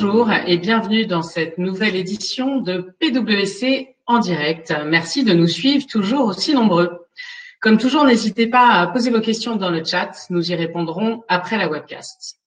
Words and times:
Bonjour 0.00 0.30
et 0.30 0.58
bienvenue 0.58 1.06
dans 1.06 1.22
cette 1.22 1.58
nouvelle 1.58 1.96
édition 1.96 2.60
de 2.60 2.94
PwC 3.00 3.96
en 4.06 4.20
direct. 4.20 4.72
Merci 4.86 5.24
de 5.24 5.32
nous 5.32 5.48
suivre 5.48 5.88
toujours 5.88 6.26
aussi 6.26 6.54
nombreux. 6.54 7.04
Comme 7.60 7.78
toujours, 7.78 8.04
n'hésitez 8.04 8.46
pas 8.46 8.74
à 8.74 8.86
poser 8.86 9.10
vos 9.10 9.20
questions 9.20 9.56
dans 9.56 9.70
le 9.70 9.82
chat. 9.82 10.12
Nous 10.30 10.52
y 10.52 10.54
répondrons 10.54 11.24
après 11.26 11.58
la 11.58 11.68
webcast. 11.68 12.38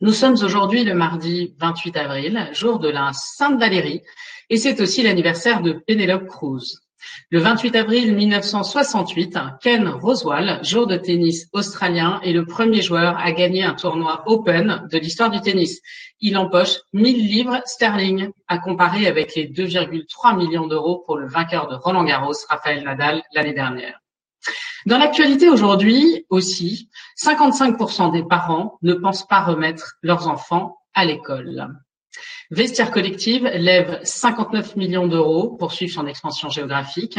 Nous 0.00 0.12
sommes 0.12 0.36
aujourd'hui 0.42 0.82
le 0.82 0.94
mardi 0.94 1.54
28 1.58 1.96
avril, 1.98 2.48
jour 2.54 2.78
de 2.78 2.88
la 2.88 3.10
Sainte 3.12 3.60
Valérie, 3.60 4.00
et 4.48 4.56
c'est 4.56 4.80
aussi 4.80 5.02
l'anniversaire 5.02 5.60
de 5.60 5.72
Penelope 5.72 6.26
Cruz. 6.26 6.81
Le 7.30 7.40
28 7.40 7.76
avril 7.76 8.14
1968, 8.14 9.38
Ken 9.60 9.88
Rosewall, 9.88 10.60
jour 10.62 10.86
de 10.86 10.96
tennis 10.96 11.48
australien, 11.52 12.20
est 12.22 12.32
le 12.32 12.44
premier 12.44 12.82
joueur 12.82 13.16
à 13.18 13.32
gagner 13.32 13.64
un 13.64 13.74
tournoi 13.74 14.22
Open 14.26 14.86
de 14.90 14.98
l'histoire 14.98 15.30
du 15.30 15.40
tennis. 15.40 15.80
Il 16.20 16.36
empoche 16.36 16.80
1000 16.92 17.26
livres 17.26 17.60
sterling, 17.64 18.30
à 18.48 18.58
comparer 18.58 19.06
avec 19.06 19.34
les 19.34 19.48
2,3 19.48 20.36
millions 20.36 20.66
d'euros 20.66 21.02
pour 21.06 21.16
le 21.16 21.26
vainqueur 21.26 21.68
de 21.68 21.74
Roland 21.74 22.04
Garros, 22.04 22.34
Rafael 22.48 22.84
Nadal, 22.84 23.22
l'année 23.34 23.54
dernière. 23.54 23.98
Dans 24.86 24.98
l'actualité 24.98 25.48
aujourd'hui 25.48 26.26
aussi, 26.28 26.90
55% 27.16 28.12
des 28.12 28.24
parents 28.24 28.78
ne 28.82 28.94
pensent 28.94 29.26
pas 29.26 29.42
remettre 29.42 29.94
leurs 30.02 30.28
enfants 30.28 30.78
à 30.94 31.04
l'école. 31.04 31.68
Vestiaire 32.52 32.90
Collective 32.90 33.44
lève 33.46 34.00
59 34.02 34.76
millions 34.76 35.06
d'euros 35.06 35.56
pour 35.56 35.72
suivre 35.72 35.94
son 35.94 36.06
expansion 36.06 36.50
géographique. 36.50 37.18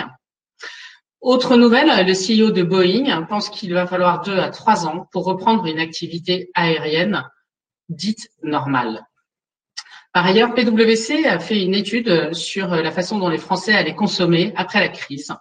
Autre 1.21 1.57
nouvelle, 1.57 2.05
le 2.05 2.13
CEO 2.13 2.51
de 2.51 2.61
Boeing 2.61 3.23
pense 3.23 3.49
qu'il 3.49 3.73
va 3.73 3.87
falloir 3.87 4.21
deux 4.21 4.37
à 4.37 4.49
trois 4.49 4.85
ans 4.85 5.07
pour 5.11 5.25
reprendre 5.25 5.65
une 5.65 5.79
activité 5.79 6.51
aérienne 6.53 7.23
dite 7.89 8.29
normale. 8.43 9.07
Par 10.13 10.27
ailleurs, 10.27 10.53
PwC 10.53 11.25
a 11.25 11.39
fait 11.39 11.63
une 11.63 11.73
étude 11.73 12.35
sur 12.35 12.67
la 12.67 12.91
façon 12.91 13.17
dont 13.17 13.29
les 13.29 13.39
Français 13.39 13.73
allaient 13.73 13.95
consommer 13.95 14.53
après 14.55 14.81
la 14.81 14.89
crise. 14.89 15.33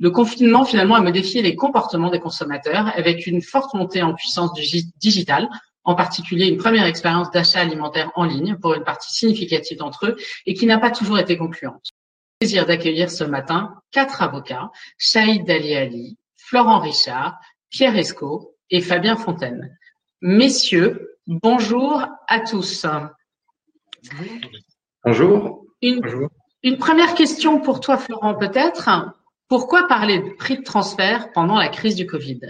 Le 0.00 0.10
confinement, 0.10 0.64
finalement, 0.64 0.96
a 0.96 1.00
modifié 1.00 1.40
les 1.40 1.54
comportements 1.54 2.10
des 2.10 2.18
consommateurs 2.18 2.90
avec 2.96 3.28
une 3.28 3.42
forte 3.42 3.74
montée 3.74 4.02
en 4.02 4.12
puissance 4.12 4.52
du 4.54 4.64
digital, 4.96 5.48
en 5.86 5.94
particulier 5.94 6.48
une 6.48 6.58
première 6.58 6.84
expérience 6.84 7.30
d'achat 7.30 7.60
alimentaire 7.60 8.10
en 8.16 8.24
ligne 8.24 8.56
pour 8.56 8.74
une 8.74 8.84
partie 8.84 9.12
significative 9.12 9.78
d'entre 9.78 10.06
eux 10.06 10.16
et 10.44 10.54
qui 10.54 10.66
n'a 10.66 10.78
pas 10.78 10.90
toujours 10.90 11.18
été 11.18 11.38
concluante. 11.38 11.90
Plaisir 12.40 12.66
d'accueillir 12.66 13.10
ce 13.10 13.24
matin 13.24 13.74
quatre 13.92 14.20
avocats, 14.20 14.70
Shahid 14.98 15.46
Dali 15.46 15.74
Ali, 15.74 16.18
Florent 16.36 16.80
Richard, 16.80 17.38
Pierre 17.70 17.96
Esco 17.96 18.56
et 18.68 18.80
Fabien 18.80 19.16
Fontaine. 19.16 19.76
Messieurs, 20.20 21.16
bonjour 21.26 22.04
à 22.26 22.40
tous. 22.40 22.84
Bonjour. 25.04 25.64
Une, 25.82 26.00
bonjour. 26.00 26.28
une 26.62 26.78
première 26.78 27.14
question 27.14 27.60
pour 27.60 27.80
toi, 27.80 27.96
Florent, 27.96 28.34
peut-être. 28.34 28.90
Pourquoi 29.48 29.86
parler 29.86 30.18
de 30.18 30.30
prix 30.30 30.58
de 30.58 30.62
transfert 30.62 31.30
pendant 31.32 31.56
la 31.56 31.68
crise 31.68 31.94
du 31.94 32.06
Covid? 32.06 32.40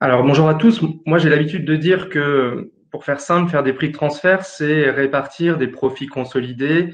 Alors 0.00 0.22
bonjour 0.22 0.48
à 0.48 0.54
tous. 0.54 0.80
Moi 1.06 1.18
j'ai 1.18 1.28
l'habitude 1.28 1.64
de 1.64 1.74
dire 1.74 2.08
que 2.08 2.72
pour 2.90 3.04
faire 3.04 3.20
simple, 3.20 3.50
faire 3.50 3.62
des 3.62 3.72
prix 3.72 3.88
de 3.88 3.94
transfert, 3.94 4.44
c'est 4.44 4.90
répartir 4.90 5.58
des 5.58 5.66
profits 5.66 6.06
consolidés 6.06 6.90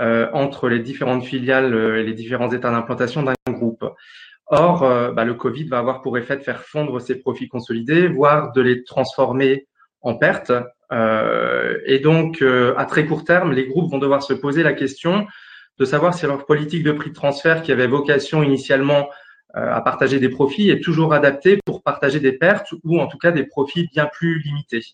euh, 0.00 0.28
entre 0.32 0.68
les 0.68 0.80
différentes 0.80 1.24
filiales 1.24 1.74
et 1.74 2.02
les 2.02 2.14
différents 2.14 2.50
états 2.50 2.70
d'implantation 2.70 3.22
d'un 3.22 3.34
groupe. 3.48 3.84
Or, 4.46 4.84
euh, 4.84 5.12
bah, 5.12 5.24
le 5.24 5.34
Covid 5.34 5.64
va 5.64 5.78
avoir 5.78 6.00
pour 6.00 6.16
effet 6.18 6.36
de 6.36 6.42
faire 6.42 6.62
fondre 6.62 7.00
ces 7.00 7.18
profits 7.18 7.48
consolidés, 7.48 8.08
voire 8.08 8.52
de 8.52 8.62
les 8.62 8.84
transformer 8.84 9.66
en 10.00 10.14
pertes. 10.14 10.52
Euh, 10.92 11.78
et 11.84 11.98
donc, 11.98 12.42
à 12.42 12.84
très 12.86 13.06
court 13.06 13.24
terme, 13.24 13.52
les 13.52 13.66
groupes 13.66 13.90
vont 13.90 13.98
devoir 13.98 14.22
se 14.22 14.32
poser 14.32 14.62
la 14.62 14.72
question 14.72 15.26
de 15.78 15.84
savoir 15.84 16.14
si 16.14 16.26
leur 16.26 16.46
politique 16.46 16.82
de 16.82 16.92
prix 16.92 17.10
de 17.10 17.14
transfert, 17.14 17.62
qui 17.62 17.70
avait 17.70 17.86
vocation 17.86 18.42
initialement 18.42 19.08
euh, 19.08 19.12
à 19.54 19.80
partager 19.80 20.20
des 20.20 20.28
profits 20.28 20.70
est 20.70 20.82
toujours 20.82 21.14
adapté 21.14 21.58
pour 21.64 21.82
partager 21.82 22.20
des 22.20 22.32
pertes 22.32 22.74
ou 22.84 23.00
en 23.00 23.06
tout 23.06 23.16
cas 23.16 23.32
des 23.32 23.44
profits 23.44 23.88
bien 23.92 24.06
plus 24.06 24.40
limités. 24.40 24.84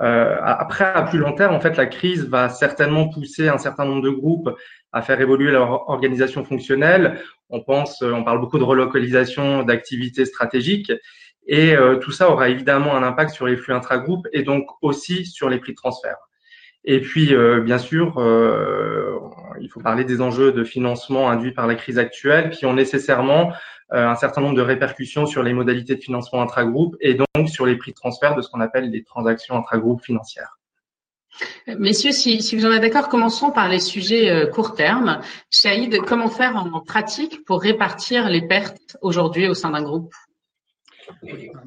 Euh, 0.00 0.36
après, 0.42 0.84
à 0.84 1.02
plus 1.02 1.18
long 1.18 1.32
terme, 1.32 1.54
en 1.54 1.60
fait, 1.60 1.76
la 1.76 1.86
crise 1.86 2.28
va 2.28 2.48
certainement 2.48 3.08
pousser 3.08 3.48
un 3.48 3.58
certain 3.58 3.84
nombre 3.84 4.02
de 4.02 4.10
groupes 4.10 4.50
à 4.92 5.02
faire 5.02 5.20
évoluer 5.20 5.50
leur 5.50 5.88
organisation 5.88 6.44
fonctionnelle. 6.44 7.20
On 7.50 7.62
pense, 7.62 8.02
on 8.02 8.22
parle 8.22 8.40
beaucoup 8.40 8.58
de 8.58 8.64
relocalisation 8.64 9.62
d'activités 9.62 10.24
stratégiques, 10.24 10.92
et 11.46 11.74
euh, 11.74 11.96
tout 11.96 12.12
ça 12.12 12.30
aura 12.30 12.50
évidemment 12.50 12.94
un 12.94 13.02
impact 13.02 13.30
sur 13.30 13.46
les 13.46 13.56
flux 13.56 13.72
intra-groupes 13.72 14.28
et 14.32 14.42
donc 14.42 14.66
aussi 14.82 15.24
sur 15.24 15.48
les 15.48 15.58
prix 15.58 15.72
de 15.72 15.76
transfert. 15.76 16.16
Et 16.90 17.02
puis, 17.02 17.34
euh, 17.34 17.60
bien 17.60 17.76
sûr, 17.76 18.16
euh, 18.16 19.18
il 19.60 19.68
faut 19.68 19.78
parler 19.78 20.04
des 20.04 20.22
enjeux 20.22 20.52
de 20.52 20.64
financement 20.64 21.28
induits 21.28 21.52
par 21.52 21.66
la 21.66 21.74
crise 21.74 21.98
actuelle 21.98 22.48
qui 22.48 22.64
ont 22.64 22.72
nécessairement 22.72 23.52
euh, 23.92 24.08
un 24.08 24.14
certain 24.14 24.40
nombre 24.40 24.54
de 24.54 24.62
répercussions 24.62 25.26
sur 25.26 25.42
les 25.42 25.52
modalités 25.52 25.96
de 25.96 26.00
financement 26.00 26.40
intra-groupe 26.40 26.96
et 27.02 27.12
donc 27.12 27.50
sur 27.50 27.66
les 27.66 27.76
prix 27.76 27.90
de 27.90 27.96
transfert 27.96 28.34
de 28.34 28.40
ce 28.40 28.48
qu'on 28.48 28.62
appelle 28.62 28.90
les 28.90 29.04
transactions 29.04 29.54
intra-groupe 29.54 30.02
financières. 30.02 30.58
Messieurs, 31.66 32.12
si, 32.12 32.40
si 32.40 32.56
vous 32.56 32.64
en 32.64 32.72
êtes 32.72 32.80
d'accord, 32.80 33.10
commençons 33.10 33.50
par 33.50 33.68
les 33.68 33.80
sujets 33.80 34.30
euh, 34.30 34.46
court 34.46 34.74
terme. 34.74 35.20
Shahid, 35.50 36.00
comment 36.06 36.30
faire 36.30 36.56
en 36.56 36.80
pratique 36.80 37.44
pour 37.44 37.60
répartir 37.60 38.30
les 38.30 38.48
pertes 38.48 38.96
aujourd'hui 39.02 39.46
au 39.46 39.52
sein 39.52 39.72
d'un 39.72 39.82
groupe? 39.82 40.14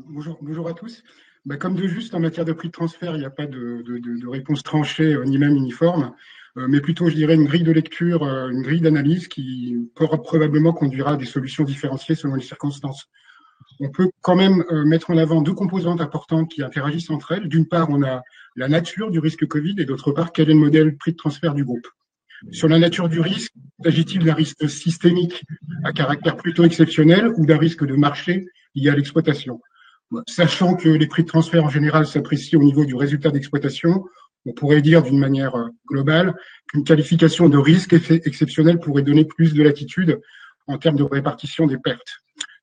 Bonjour, 0.08 0.40
bonjour 0.42 0.68
à 0.68 0.74
tous. 0.74 1.04
Bah, 1.46 1.58
comme 1.58 1.76
de 1.76 1.88
juste 1.88 2.14
en 2.14 2.20
matière 2.20 2.46
de 2.46 2.54
prix 2.54 2.68
de 2.68 2.74
transfert, 2.74 3.16
il 3.16 3.20
n'y 3.20 3.26
a 3.26 3.32
pas 3.32 3.48
de, 3.48 3.82
de, 3.82 4.28
réponse 4.28 4.62
tranchée 4.62 5.14
euh, 5.14 5.26
ni 5.26 5.40
même 5.40 5.56
uniforme. 5.56 6.14
Euh, 6.58 6.68
mais 6.68 6.82
plutôt, 6.82 7.10
je 7.10 7.16
dirais, 7.16 7.34
une 7.34 7.46
grille 7.46 7.64
de 7.64 7.72
lecture, 7.72 8.24
euh, 8.24 8.50
une 8.50 8.62
grille 8.62 8.82
d'analyse 8.82 9.28
qui 9.28 9.76
probablement 9.96 10.74
conduira 10.74 11.14
à 11.14 11.18
des 11.18 11.26
solutions 11.26 11.64
différenciées 11.64 12.14
selon 12.14 12.36
les 12.36 12.44
circonstances. 12.44 13.08
On 13.80 13.90
peut 13.90 14.12
quand 14.22 14.36
même 14.36 14.64
mettre 14.86 15.10
en 15.10 15.18
avant 15.18 15.42
deux 15.42 15.54
composantes 15.54 16.02
importantes 16.02 16.52
qui 16.52 16.62
interagissent 16.62 17.10
entre 17.10 17.32
elles. 17.32 17.48
D'une 17.48 17.68
part, 17.68 17.90
on 17.90 18.04
a 18.04 18.22
la 18.56 18.68
nature 18.68 19.10
du 19.10 19.20
risque 19.20 19.48
Covid 19.48 19.76
et 19.80 19.86
d'autre 19.86 20.12
part, 20.12 20.32
quel 20.32 20.50
est 20.50 20.54
le 20.54 20.60
modèle 20.60 20.98
prix 20.98 21.14
de 21.14 21.18
transfert 21.18 21.56
du 21.56 21.64
groupe. 21.64 21.88
Sur 22.52 22.68
la 22.68 22.78
nature 22.78 23.08
du 23.08 23.20
risque, 23.20 23.54
s'agit-il 23.84 24.24
d'un 24.26 24.34
risque 24.34 24.70
systémique 24.70 25.44
à 25.84 25.94
caractère 25.94 26.38
plutôt 26.38 26.64
exceptionnel 26.64 27.32
ou 27.38 27.46
d'un 27.46 27.58
risque 27.58 27.86
de 27.86 27.96
marché 27.96 28.46
lié 28.76 28.90
à 28.90 28.96
l'exploitation? 28.96 29.60
Sachant 30.28 30.76
que 30.76 30.90
les 30.90 31.08
prix 31.08 31.24
de 31.24 31.28
transfert 31.28 31.64
en 31.64 31.70
général 31.70 32.06
s'apprécient 32.06 32.60
au 32.60 32.64
niveau 32.64 32.86
du 32.86 32.96
résultat 32.96 33.32
d'exploitation, 33.32 34.04
on 34.46 34.54
pourrait 34.54 34.82
dire 34.82 35.04
d'une 35.04 35.20
manière 35.20 35.56
euh, 35.56 35.70
globale 35.88 36.36
qu'une 36.68 36.84
qualification 36.84 37.50
de 37.50 37.58
risque 37.58 37.94
exceptionnel 37.94 38.80
pourrait 38.80 39.04
donner 39.04 39.26
plus 39.26 39.54
de 39.54 39.64
latitude 39.64 40.20
en 40.68 40.78
termes 40.78 40.98
de 40.98 41.04
répartition 41.04 41.68
des 41.68 41.78
pertes. 41.78 42.20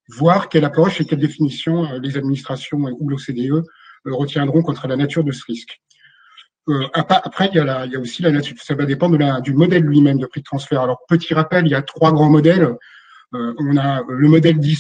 Voir 0.08 0.48
quelle 0.48 0.64
approche 0.64 1.00
et 1.00 1.04
quelle 1.04 1.20
définition 1.20 1.84
euh, 1.84 1.98
les 2.00 2.16
administrations 2.16 2.78
ou 2.78 3.08
l'OCDE 3.08 3.53
euh, 3.53 3.62
retiendront 4.06 4.62
contre 4.62 4.88
la 4.88 4.97
nature 4.97 5.25
de 5.25 5.32
ce 5.32 5.44
risque. 5.47 5.81
après, 6.92 7.48
il 7.53 7.56
y, 7.56 7.60
a 7.60 8.00
aussi 8.00 8.22
la 8.22 8.31
nature, 8.31 8.56
ça 8.60 8.75
va 8.75 8.84
dépendre 8.84 9.41
du 9.41 9.54
modèle 9.54 9.82
lui-même 9.82 10.19
de 10.19 10.26
prix 10.26 10.41
de 10.41 10.44
transfert. 10.44 10.82
Alors, 10.82 10.98
petit 11.08 11.32
rappel, 11.32 11.66
il 11.66 11.70
y 11.70 11.75
a 11.75 11.82
trois 11.82 12.12
grands 12.12 12.28
modèles. 12.28 12.76
On 13.33 13.77
a 13.77 14.03
le 14.09 14.28
modèle 14.28 14.59
dit 14.59 14.78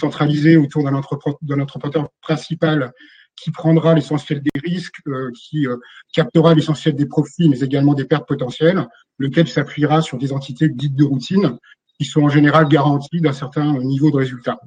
autour 0.56 0.84
d'un 0.84 1.60
entrepreneur 1.60 2.08
principal 2.20 2.92
qui 3.40 3.50
prendra 3.50 3.94
l'essentiel 3.94 4.42
des 4.42 4.60
risques, 4.60 5.00
euh, 5.06 5.30
qui 5.34 5.66
euh, 5.66 5.76
captera 6.12 6.54
l'essentiel 6.54 6.94
des 6.94 7.06
profits, 7.06 7.48
mais 7.48 7.60
également 7.60 7.94
des 7.94 8.04
pertes 8.04 8.26
potentielles, 8.26 8.86
lequel 9.18 9.48
s'appuiera 9.48 10.02
sur 10.02 10.18
des 10.18 10.32
entités 10.32 10.68
dites 10.68 10.94
de 10.94 11.04
routine, 11.04 11.58
qui 11.98 12.04
sont 12.04 12.22
en 12.22 12.28
général 12.28 12.68
garanties 12.68 13.20
d'un 13.20 13.32
certain 13.32 13.78
niveau 13.78 14.10
de 14.10 14.16
résultat. 14.16 14.58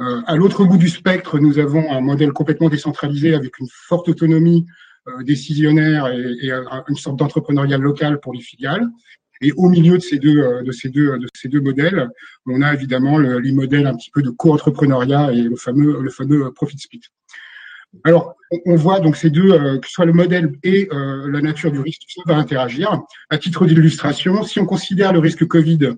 Euh, 0.00 0.22
à 0.26 0.36
l'autre 0.36 0.64
bout 0.64 0.78
du 0.78 0.88
spectre, 0.88 1.38
nous 1.38 1.58
avons 1.58 1.90
un 1.90 2.00
modèle 2.00 2.32
complètement 2.32 2.68
décentralisé 2.68 3.34
avec 3.34 3.58
une 3.58 3.68
forte 3.70 4.08
autonomie 4.08 4.66
décisionnaire 5.22 6.06
et, 6.06 6.46
et, 6.46 6.52
une 6.88 6.94
sorte 6.94 7.16
d'entrepreneuriat 7.16 7.76
local 7.76 8.20
pour 8.20 8.32
les 8.32 8.40
filiales. 8.40 8.88
Et 9.42 9.52
au 9.56 9.68
milieu 9.68 9.98
de 9.98 10.02
ces 10.02 10.18
deux, 10.18 10.62
de 10.62 10.72
ces 10.72 10.88
deux, 10.88 11.18
de 11.18 11.26
ces 11.34 11.48
deux 11.48 11.60
modèles, 11.60 12.08
on 12.46 12.62
a 12.62 12.72
évidemment 12.72 13.18
le, 13.18 13.38
les 13.38 13.52
modèles 13.52 13.86
un 13.86 13.94
petit 13.96 14.10
peu 14.10 14.22
de 14.22 14.30
co-entrepreneuriat 14.30 15.32
et 15.32 15.42
le 15.42 15.56
fameux, 15.56 16.00
le 16.00 16.10
fameux 16.10 16.52
profit 16.52 16.78
split. 16.78 17.02
Alors, 18.04 18.36
on 18.64 18.76
voit 18.76 19.00
donc 19.00 19.16
ces 19.16 19.30
deux, 19.30 19.52
euh, 19.52 19.78
que 19.78 19.86
ce 19.86 19.92
soit 19.92 20.06
le 20.06 20.12
modèle 20.12 20.52
et 20.62 20.88
euh, 20.92 21.30
la 21.30 21.40
nature 21.40 21.70
du 21.70 21.80
risque, 21.80 22.02
ça 22.08 22.22
va 22.26 22.36
interagir. 22.36 23.02
À 23.28 23.38
titre 23.38 23.66
d'illustration, 23.66 24.42
si 24.44 24.58
on 24.60 24.66
considère 24.66 25.12
le 25.12 25.18
risque 25.18 25.46
Covid 25.46 25.90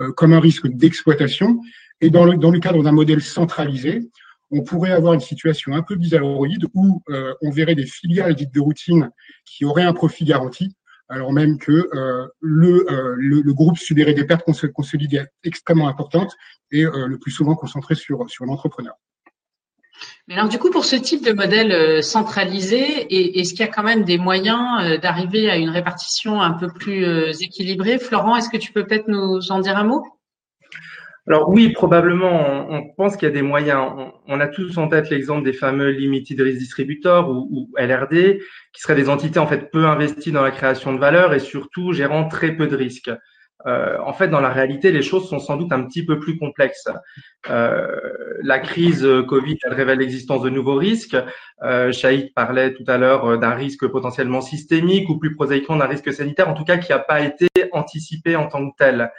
euh, 0.00 0.12
comme 0.12 0.32
un 0.32 0.40
risque 0.40 0.68
d'exploitation, 0.68 1.60
et 2.00 2.10
dans 2.10 2.24
le, 2.24 2.36
dans 2.36 2.50
le 2.50 2.60
cadre 2.60 2.82
d'un 2.82 2.92
modèle 2.92 3.20
centralisé, 3.20 4.08
on 4.52 4.62
pourrait 4.62 4.92
avoir 4.92 5.12
une 5.12 5.20
situation 5.20 5.74
un 5.74 5.82
peu 5.82 5.96
bizarroïde 5.96 6.66
où 6.74 7.00
on 7.40 7.50
verrait 7.50 7.76
des 7.76 7.86
filiales 7.86 8.34
dites 8.34 8.52
de 8.52 8.58
routine 8.58 9.10
qui 9.44 9.64
auraient 9.64 9.84
un 9.84 9.92
profit 9.92 10.24
garanti, 10.24 10.74
alors 11.10 11.32
même 11.32 11.58
que 11.58 11.90
le, 12.40 12.86
le, 13.18 13.52
groupe 13.52 13.76
subirait 13.76 14.14
des 14.14 14.24
pertes 14.24 14.44
consolidées 14.72 15.24
extrêmement 15.44 15.88
importantes 15.88 16.34
et 16.70 16.84
le 16.84 17.18
plus 17.18 17.30
souvent 17.30 17.54
concentrées 17.54 17.96
sur, 17.96 18.30
sur 18.30 18.46
l'entrepreneur. 18.46 18.94
Mais 20.28 20.34
alors 20.34 20.48
du 20.48 20.58
coup, 20.58 20.70
pour 20.70 20.84
ce 20.84 20.96
type 20.96 21.24
de 21.24 21.32
modèle 21.32 21.72
euh, 21.72 22.02
centralisé, 22.02 23.38
est-ce 23.38 23.50
qu'il 23.50 23.60
y 23.60 23.68
a 23.68 23.72
quand 23.72 23.82
même 23.82 24.04
des 24.04 24.18
moyens 24.18 24.82
euh, 24.82 24.98
d'arriver 24.98 25.50
à 25.50 25.56
une 25.56 25.70
répartition 25.70 26.40
un 26.40 26.52
peu 26.52 26.68
plus 26.68 27.04
euh, 27.04 27.32
équilibrée? 27.40 27.98
Florent, 27.98 28.36
est-ce 28.36 28.48
que 28.48 28.56
tu 28.56 28.72
peux 28.72 28.86
peut-être 28.86 29.08
nous 29.08 29.50
en 29.50 29.60
dire 29.60 29.76
un 29.76 29.84
mot? 29.84 30.04
Alors 31.26 31.48
oui, 31.50 31.70
probablement, 31.70 32.66
on, 32.70 32.88
pense 32.96 33.16
qu'il 33.16 33.28
y 33.28 33.30
a 33.30 33.34
des 33.34 33.42
moyens. 33.42 33.92
On, 34.26 34.40
a 34.40 34.48
tous 34.48 34.78
en 34.78 34.88
tête 34.88 35.10
l'exemple 35.10 35.44
des 35.44 35.52
fameux 35.52 35.90
limited 35.90 36.40
risk 36.40 36.58
distributors 36.58 37.30
ou, 37.30 37.70
LRD, 37.76 38.40
qui 38.72 38.80
seraient 38.80 38.94
des 38.94 39.08
entités 39.08 39.38
en 39.38 39.46
fait 39.46 39.70
peu 39.70 39.86
investies 39.86 40.32
dans 40.32 40.42
la 40.42 40.50
création 40.50 40.92
de 40.94 40.98
valeur 40.98 41.34
et 41.34 41.38
surtout 41.38 41.92
gérant 41.92 42.26
très 42.26 42.56
peu 42.56 42.66
de 42.66 42.74
risques. 42.74 43.10
Euh, 43.66 43.98
en 44.04 44.14
fait, 44.14 44.28
dans 44.28 44.40
la 44.40 44.48
réalité, 44.48 44.90
les 44.90 45.02
choses 45.02 45.28
sont 45.28 45.38
sans 45.38 45.56
doute 45.56 45.72
un 45.72 45.84
petit 45.84 46.04
peu 46.04 46.18
plus 46.18 46.38
complexes. 46.38 46.88
Euh, 47.50 47.86
la 48.42 48.58
crise 48.58 49.06
Covid, 49.28 49.58
elle 49.64 49.74
révèle 49.74 49.98
l'existence 49.98 50.42
de 50.42 50.48
nouveaux 50.48 50.76
risques. 50.76 51.16
Euh, 51.62 51.92
Shahid 51.92 52.32
parlait 52.34 52.72
tout 52.72 52.84
à 52.86 52.96
l'heure 52.96 53.38
d'un 53.38 53.54
risque 53.54 53.86
potentiellement 53.86 54.40
systémique 54.40 55.10
ou 55.10 55.18
plus 55.18 55.34
prosaïquement 55.34 55.76
d'un 55.76 55.86
risque 55.86 56.12
sanitaire, 56.12 56.48
en 56.48 56.54
tout 56.54 56.64
cas 56.64 56.78
qui 56.78 56.92
n'a 56.92 56.98
pas 56.98 57.20
été 57.20 57.48
anticipé 57.72 58.36
en 58.36 58.48
tant 58.48 58.70
que 58.70 58.74
tel. 58.78 59.12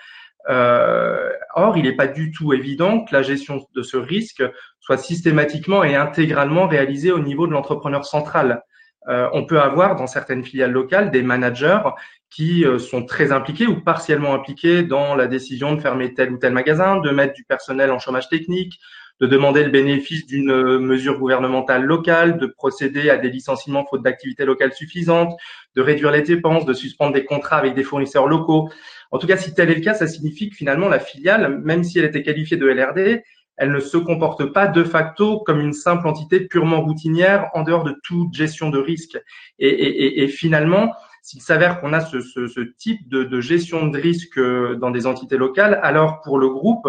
Euh, 0.50 1.30
or, 1.56 1.78
il 1.78 1.84
n'est 1.84 1.96
pas 1.96 2.08
du 2.08 2.32
tout 2.32 2.54
évident 2.54 3.04
que 3.04 3.14
la 3.14 3.22
gestion 3.22 3.66
de 3.76 3.82
ce 3.84 3.98
risque 3.98 4.44
soit 4.80 4.98
systématiquement 4.98 5.84
et 5.84 5.96
intégralement 5.96 6.68
réalisée 6.68 7.12
au 7.12 7.20
niveau 7.20 7.48
de 7.48 7.54
l'entrepreneur 7.54 8.06
central. 8.06 8.64
Euh, 9.08 9.30
on 9.34 9.46
peut 9.46 9.60
avoir 9.60 9.96
dans 9.96 10.08
certaines 10.08 10.44
filiales 10.44 10.72
locales 10.72 11.10
des 11.10 11.24
managers 11.24 11.82
qui 12.30 12.66
euh, 12.66 12.78
sont 12.78 13.04
très 13.04 13.32
impliqués 13.32 13.66
ou 13.66 13.82
partiellement 13.82 14.34
impliqués 14.34 14.84
dans 14.84 15.16
la 15.16 15.28
décision 15.28 15.74
de 15.74 15.82
fermer 15.82 16.14
tel 16.14 16.32
ou 16.32 16.38
tel 16.38 16.54
magasin, 16.54 16.98
de 16.98 17.10
mettre 17.10 17.34
du 17.34 17.44
personnel 17.44 17.92
en 17.92 18.00
chômage 18.00 18.30
technique, 18.30 18.80
de 19.20 19.28
demander 19.28 19.64
le 19.64 19.70
bénéfice 19.70 20.26
d'une 20.26 20.80
mesure 20.80 21.20
gouvernementale 21.20 21.84
locale, 21.84 22.40
de 22.40 22.48
procéder 22.48 23.10
à 23.12 23.18
des 23.18 23.30
licenciements 23.30 23.86
faute 23.86 24.02
d'activité 24.02 24.46
locale 24.46 24.74
suffisante, 24.74 25.38
de 25.76 25.82
réduire 25.82 26.12
les 26.12 26.24
dépenses, 26.24 26.66
de 26.66 26.74
suspendre 26.74 27.14
des 27.14 27.24
contrats 27.24 27.58
avec 27.58 27.76
des 27.76 27.84
fournisseurs 27.84 28.28
locaux. 28.28 28.70
En 29.12 29.20
tout 29.20 29.28
cas, 29.28 29.38
si 29.38 29.54
tel 29.54 29.70
est 29.70 29.76
le 29.76 29.82
cas, 29.82 29.94
ça 29.94 30.08
signifie 30.08 30.50
que 30.50 30.56
finalement 30.56 30.90
la 30.90 31.00
filiale, 31.00 31.60
même 31.60 31.84
si 31.84 32.00
elle 32.00 32.06
était 32.06 32.24
qualifiée 32.24 32.58
de 32.58 32.68
LRD, 32.68 33.24
elle 33.58 33.72
ne 33.72 33.80
se 33.80 33.98
comporte 33.98 34.46
pas 34.46 34.68
de 34.68 34.84
facto 34.84 35.40
comme 35.40 35.60
une 35.60 35.74
simple 35.74 36.08
entité 36.08 36.40
purement 36.40 36.82
routinière 36.82 37.50
en 37.54 37.62
dehors 37.64 37.84
de 37.84 37.96
toute 38.04 38.34
gestion 38.34 38.70
de 38.70 38.80
risque. 38.80 39.20
Et, 39.60 40.28
finalement, 40.30 40.92
s'il 41.22 41.42
s'avère 41.42 41.80
qu'on 41.80 41.94
a 41.94 42.00
ce, 42.00 42.62
type 42.78 43.08
de, 43.10 43.24
de, 43.24 43.42
gestion 43.42 43.88
de 43.88 44.00
risque 44.00 44.40
dans 44.80 44.90
des 44.90 45.06
entités 45.06 45.38
locales, 45.38 45.80
alors 45.84 46.22
pour 46.22 46.40
le 46.40 46.50
groupe, 46.50 46.88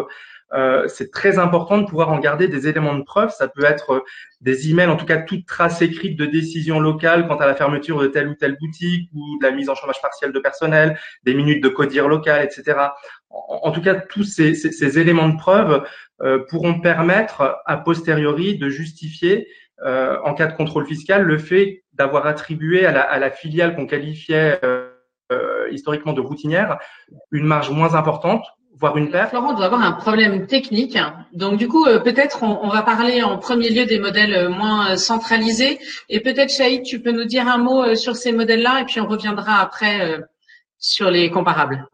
euh, 0.55 0.87
c'est 0.89 1.11
très 1.11 1.39
important 1.39 1.79
de 1.79 1.87
pouvoir 1.87 2.11
en 2.11 2.19
garder 2.19 2.49
des 2.49 2.69
éléments 2.69 2.95
de 2.95 3.03
preuve. 3.03 3.31
Ça 3.31 3.49
peut 3.49 3.65
être 3.65 3.93
euh, 3.93 4.01
des 4.41 4.71
emails, 4.71 4.89
en 4.89 4.97
tout 4.97 5.07
cas 5.07 5.19
toute 5.19 5.47
trace 5.47 5.81
écrite 5.83 6.19
de 6.19 6.27
décision 6.27 6.81
locale 6.81 7.27
quant 7.27 7.37
à 7.37 7.47
la 7.47 7.55
fermeture 7.55 8.01
de 8.01 8.07
telle 8.09 8.29
ou 8.29 8.35
telle 8.35 8.57
boutique 8.61 9.09
ou 9.15 9.39
de 9.41 9.47
la 9.47 9.53
mise 9.53 9.69
en 9.69 9.75
chômage 9.75 10.01
partiel 10.03 10.33
de 10.33 10.39
personnel, 10.39 10.99
des 11.25 11.35
minutes 11.35 11.63
de 11.63 11.69
codir 11.69 12.09
local, 12.09 12.45
etc. 12.45 12.79
En, 13.31 13.71
tout 13.73 13.81
cas, 13.81 13.95
tous 13.95 14.25
ces, 14.25 14.55
ces, 14.55 14.73
ces 14.73 14.99
éléments 14.99 15.29
de 15.29 15.39
preuve 15.39 15.85
euh, 16.23 16.45
pourront 16.49 16.81
permettre 16.81 17.63
a 17.65 17.77
posteriori 17.79 18.59
de 18.59 18.69
justifier 18.69 19.49
euh, 19.85 20.19
en 20.23 20.35
cas 20.35 20.47
de 20.47 20.53
contrôle 20.53 20.87
fiscal 20.87 21.23
le 21.23 21.39
fait 21.39 21.83
d'avoir 21.95 22.27
attribué 22.27 22.87
à 22.87 22.93
la, 22.93 23.01
à 23.01 23.19
la 23.19 23.31
filiale 23.31 23.75
qu'on 23.75 23.87
qualifiait 23.87 24.61
euh, 24.63 24.89
historiquement 25.73 26.13
de 26.13 26.21
routinière 26.21 26.79
une 27.33 27.47
marge 27.47 27.71
moins 27.71 27.95
importante 27.95 28.45
une 28.97 29.11
Florent 29.29 29.55
doit 29.55 29.67
avoir 29.67 29.83
un 29.83 29.93
problème 29.93 30.47
technique. 30.47 30.99
Donc 31.33 31.59
du 31.59 31.69
coup, 31.69 31.87
euh, 31.87 32.01
peut-être 32.01 32.43
on, 32.43 32.69
va 32.69 32.83
parler 32.83 33.23
en 33.23 33.39
premier 33.39 33.71
lieu 33.71 33.87
des 33.87 33.99
modèles 33.99 34.35
euh, 34.35 34.49
moins 34.49 34.91
euh, 34.91 34.97
centralisés. 34.97 35.79
Et 36.09 36.21
peut-être 36.21 36.51
Shahid, 36.51 36.83
tu 36.83 37.01
peux 37.01 37.13
nous 37.13 37.25
dire 37.25 37.47
un 37.49 37.59
mot 37.59 37.95
sur 37.95 38.17
ces 38.17 38.33
modèles-là 38.33 38.81
et 38.81 38.85
puis 38.85 39.01
on 39.01 39.07
reviendra 39.07 39.61
après 39.61 40.21
sur 40.79 41.11
les 41.11 41.31
comparables. 41.31 41.87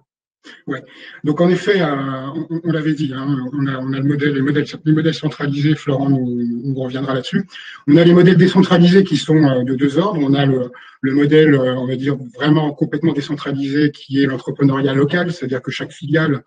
Ouais. 0.67 0.83
Donc 1.25 1.41
en 1.41 1.49
effet, 1.49 1.83
on, 1.83 2.71
l'avait 2.71 2.95
dit, 2.95 3.13
hein, 3.15 3.49
on, 3.53 3.67
a, 3.67 3.79
on, 3.79 3.93
a, 3.93 3.99
le 3.99 4.05
modèle, 4.05 4.35
les 4.35 4.43
modèles, 4.43 4.67
les 4.85 4.93
modèles 4.93 5.15
centralisés. 5.15 5.75
Florent 5.75 6.11
nous, 6.11 6.75
reviendra 6.75 7.15
là-dessus. 7.15 7.45
On 7.87 7.97
a 7.97 8.05
les 8.05 8.15
modèles 8.15 8.37
décentralisés 8.37 9.05
qui 9.05 9.17
sont 9.17 9.63
de 9.65 9.75
deux 9.75 9.99
ordres. 9.99 10.21
On 10.23 10.35
a 10.35 10.47
le, 10.47 10.71
le 11.01 11.13
modèle, 11.13 11.55
on 11.55 11.87
va 11.87 11.97
dire 11.97 12.17
vraiment 12.37 12.73
complètement 12.73 13.13
décentralisé, 13.13 13.91
qui 13.91 14.23
est 14.23 14.27
l'entrepreneuriat 14.27 14.95
local, 14.95 15.33
c'est-à-dire 15.33 15.63
que 15.63 15.71
chaque 15.71 15.93
filiale 15.93 16.35
euh, 16.35 16.41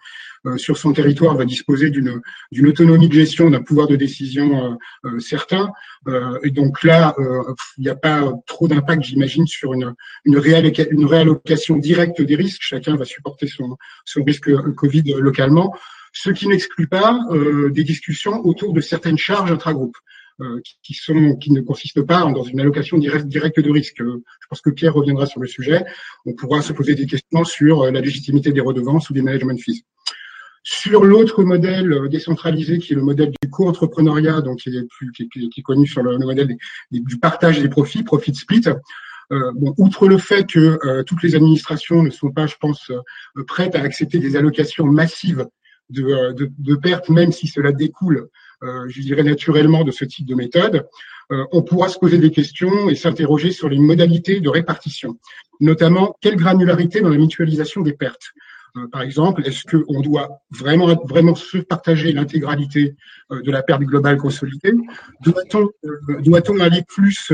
sur 0.57 0.77
son 0.77 0.93
territoire 0.93 1.35
va 1.35 1.45
disposer 1.45 1.89
d'une 1.89 2.67
autonomie 2.67 3.07
de 3.07 3.13
gestion, 3.13 3.49
d'un 3.49 3.61
pouvoir 3.61 3.87
de 3.87 3.95
décision 3.95 4.73
euh, 4.73 4.75
euh, 5.05 5.19
certain. 5.19 5.71
et 6.43 6.49
donc 6.49 6.83
là, 6.83 7.15
il 7.77 7.83
n'y 7.83 7.89
a 7.89 7.95
pas 7.95 8.31
trop 8.47 8.67
d'impact, 8.67 9.03
j'imagine, 9.03 9.45
sur 9.47 9.73
une 9.73 9.93
une, 10.25 10.37
réallocation 10.37 11.77
directe 11.77 12.21
des 12.21 12.35
risques. 12.35 12.61
Chacun 12.61 12.95
va 12.95 13.05
supporter 13.05 13.47
son 13.47 13.77
son 14.05 14.23
risque 14.23 14.51
Covid 14.75 15.13
localement, 15.19 15.75
ce 16.13 16.31
qui 16.31 16.47
n'exclut 16.47 16.87
pas 16.87 17.19
des 17.71 17.83
discussions 17.83 18.43
autour 18.45 18.73
de 18.73 18.81
certaines 18.81 19.17
charges 19.17 19.51
intra-groupes. 19.51 19.97
qui, 20.81 20.95
sont, 20.95 21.35
qui 21.35 21.51
ne 21.51 21.61
consistent 21.61 22.01
pas 22.01 22.21
dans 22.37 22.43
une 22.43 22.59
allocation 22.59 22.97
directe, 22.97 23.27
directe 23.27 23.59
de 23.59 23.69
risque. 23.69 23.99
Je 23.99 24.47
pense 24.49 24.61
que 24.61 24.71
Pierre 24.71 24.95
reviendra 24.95 25.27
sur 25.27 25.39
le 25.39 25.47
sujet. 25.47 25.85
On 26.25 26.33
pourra 26.33 26.63
se 26.63 26.73
poser 26.73 26.95
des 26.95 27.05
questions 27.05 27.43
sur 27.43 27.73
la 27.91 28.01
légitimité 28.01 28.51
des 28.51 28.61
redevances 28.61 29.11
ou 29.11 29.13
des 29.13 29.21
management 29.21 29.59
fees. 29.61 29.85
Sur 30.63 31.03
l'autre 31.03 31.43
modèle 31.43 31.91
euh, 31.91 32.07
décentralisé, 32.07 32.77
qui 32.77 32.93
est 32.93 32.95
le 32.95 33.01
modèle 33.01 33.31
du 33.41 33.49
co-entrepreneuriat, 33.49 34.41
donc 34.41 34.59
qui 34.59 34.69
est, 34.69 35.61
connu 35.63 35.87
sur 35.87 36.03
le, 36.03 36.17
modèle 36.19 36.55
du 36.91 37.17
partage 37.17 37.61
des 37.61 37.69
profits, 37.69 38.03
profit 38.03 38.35
split, 38.35 38.63
euh, 39.31 39.51
bon, 39.55 39.73
outre 39.77 40.07
le 40.07 40.17
fait 40.17 40.45
que 40.45 40.77
euh, 40.85 41.03
toutes 41.03 41.23
les 41.23 41.35
administrations 41.35 42.03
ne 42.03 42.09
sont 42.09 42.31
pas, 42.31 42.47
je 42.47 42.55
pense, 42.59 42.89
euh, 42.89 43.43
prêtes 43.43 43.75
à 43.75 43.81
accepter 43.81 44.19
des 44.19 44.35
allocations 44.35 44.85
massives 44.85 45.47
de, 45.89 46.33
de, 46.33 46.51
de 46.57 46.75
pertes, 46.75 47.09
même 47.09 47.31
si 47.31 47.47
cela 47.47 47.71
découle, 47.71 48.29
je 48.61 49.01
dirais 49.01 49.23
naturellement, 49.23 49.83
de 49.83 49.91
ce 49.91 50.05
type 50.05 50.25
de 50.25 50.35
méthode, 50.35 50.87
on 51.29 51.63
pourra 51.63 51.89
se 51.89 51.97
poser 51.97 52.17
des 52.17 52.31
questions 52.31 52.89
et 52.89 52.95
s'interroger 52.95 53.51
sur 53.51 53.67
les 53.67 53.79
modalités 53.79 54.39
de 54.39 54.47
répartition, 54.47 55.17
notamment 55.59 56.15
quelle 56.21 56.37
granularité 56.37 57.01
dans 57.01 57.09
la 57.09 57.17
mutualisation 57.17 57.81
des 57.81 57.91
pertes. 57.91 58.31
Euh, 58.77 58.87
par 58.87 59.01
exemple, 59.01 59.41
est-ce 59.45 59.63
qu'on 59.65 60.01
doit 60.01 60.41
vraiment, 60.51 60.87
vraiment 61.05 61.33
partager 61.67 62.13
l'intégralité 62.13 62.95
euh, 63.31 63.41
de 63.41 63.51
la 63.51 63.63
perte 63.63 63.81
globale 63.81 64.17
consolidée? 64.17 64.73
Doit-on 65.23 65.69
euh, 65.85 66.21
doit 66.21 66.41
aller 66.61 66.83
plus, 66.87 67.33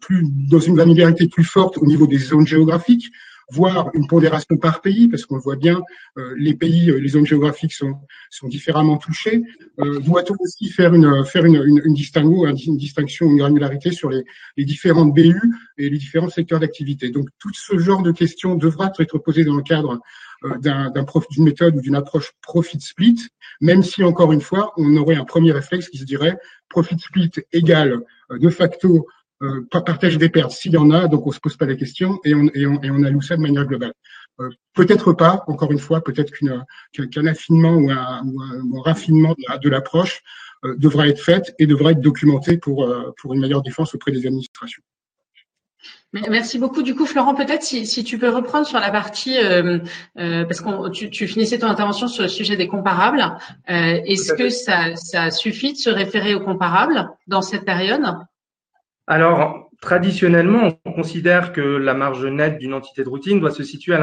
plus 0.00 0.24
dans 0.50 0.58
une 0.58 0.74
granularité 0.74 1.28
plus 1.28 1.44
forte 1.44 1.78
au 1.78 1.86
niveau 1.86 2.06
des 2.06 2.18
zones 2.18 2.46
géographiques 2.46 3.10
voire 3.52 3.90
une 3.94 4.06
pondération 4.06 4.56
par 4.58 4.80
pays, 4.80 5.08
parce 5.08 5.26
qu'on 5.26 5.38
voit 5.38 5.56
bien, 5.56 5.80
les 6.36 6.54
pays, 6.54 6.86
les 6.86 7.08
zones 7.08 7.26
géographiques 7.26 7.72
sont, 7.72 7.96
sont 8.30 8.46
différemment 8.46 8.96
touchées. 8.96 9.42
Doit-on 9.76 10.36
aussi 10.38 10.68
faire 10.68 10.94
une, 10.94 11.24
faire 11.24 11.44
une, 11.44 11.56
une, 11.56 11.82
une, 11.84 11.96
une 12.66 12.76
distinction, 12.76 13.26
une 13.26 13.38
granularité 13.38 13.90
sur 13.90 14.08
les, 14.08 14.22
les 14.56 14.64
différentes 14.64 15.12
BU 15.12 15.34
et 15.78 15.90
les 15.90 15.98
différents 15.98 16.28
secteurs 16.28 16.60
d'activité? 16.60 17.10
Donc, 17.10 17.28
tout 17.40 17.50
ce 17.52 17.76
genre 17.78 18.02
de 18.02 18.12
questions 18.12 18.54
devra 18.54 18.92
être 19.00 19.18
posé 19.18 19.42
dans 19.42 19.56
le 19.56 19.64
cadre 19.64 19.98
euh, 20.44 20.56
d'un 20.58 20.90
d'une 21.30 21.44
méthode 21.44 21.76
ou 21.76 21.82
d'une 21.82 21.94
approche 21.94 22.32
profit 22.40 22.80
split, 22.80 23.16
même 23.60 23.82
si 23.82 24.02
encore 24.02 24.32
une 24.32 24.40
fois, 24.40 24.72
on 24.78 24.96
aurait 24.96 25.16
un 25.16 25.26
premier 25.26 25.52
réflexe 25.52 25.90
qui 25.90 25.98
se 25.98 26.04
dirait 26.04 26.38
profit 26.70 26.98
split 26.98 27.30
égale 27.52 28.00
euh, 28.30 28.38
de 28.38 28.48
facto 28.48 29.06
euh, 29.42 29.66
partage 29.70 30.16
des 30.16 30.30
pertes 30.30 30.52
s'il 30.52 30.72
y 30.72 30.76
en 30.78 30.90
a, 30.92 31.08
donc 31.08 31.26
on 31.26 31.30
se 31.30 31.40
pose 31.40 31.58
pas 31.58 31.66
la 31.66 31.74
question 31.74 32.20
et 32.24 32.34
on, 32.34 33.04
alloue 33.04 33.20
ça 33.20 33.36
de 33.36 33.42
manière 33.42 33.66
globale. 33.66 33.92
Peut-être 34.72 35.12
pas, 35.12 35.44
encore 35.46 35.72
une 35.72 35.78
fois, 35.78 36.02
peut-être 36.02 36.32
qu'un 36.32 37.26
affinement 37.26 37.74
ou 37.74 37.90
un, 37.90 38.22
ou 38.24 38.40
un, 38.40 38.82
raffinement 38.82 39.34
de 39.62 39.68
l'approche 39.68 40.22
devra 40.62 41.08
être 41.08 41.20
fait 41.20 41.54
et 41.58 41.66
devra 41.66 41.92
être 41.92 42.00
documenté 42.00 42.56
pour, 42.56 42.90
pour 43.18 43.34
une 43.34 43.40
meilleure 43.40 43.62
défense 43.62 43.94
auprès 43.94 44.12
des 44.12 44.26
administrations. 44.26 44.82
Merci 46.12 46.58
beaucoup. 46.58 46.82
Du 46.82 46.96
coup, 46.96 47.06
Florent, 47.06 47.34
peut-être 47.36 47.62
si, 47.62 47.86
si, 47.86 48.02
tu 48.02 48.18
peux 48.18 48.30
reprendre 48.30 48.66
sur 48.66 48.80
la 48.80 48.90
partie, 48.90 49.38
euh, 49.38 49.78
euh, 50.18 50.44
parce 50.44 50.60
que 50.60 50.90
tu, 50.90 51.08
tu, 51.08 51.28
finissais 51.28 51.58
ton 51.58 51.68
intervention 51.68 52.08
sur 52.08 52.24
le 52.24 52.28
sujet 52.28 52.56
des 52.56 52.66
comparables. 52.66 53.22
Euh, 53.70 54.00
Est-ce 54.04 54.32
que 54.32 54.48
ça, 54.48 54.96
ça, 54.96 55.30
suffit 55.30 55.72
de 55.72 55.78
se 55.78 55.90
référer 55.90 56.34
aux 56.34 56.40
comparables 56.40 57.08
dans 57.28 57.42
cette 57.42 57.64
période? 57.64 58.02
Alors, 59.06 59.70
traditionnellement, 59.80 60.72
on 60.84 60.92
considère 60.92 61.52
que 61.52 61.60
la 61.60 61.94
marge 61.94 62.24
nette 62.24 62.58
d'une 62.58 62.74
entité 62.74 63.04
de 63.04 63.08
routine 63.08 63.38
doit 63.38 63.50
se 63.52 63.62
situer 63.62 63.94
à 63.94 63.98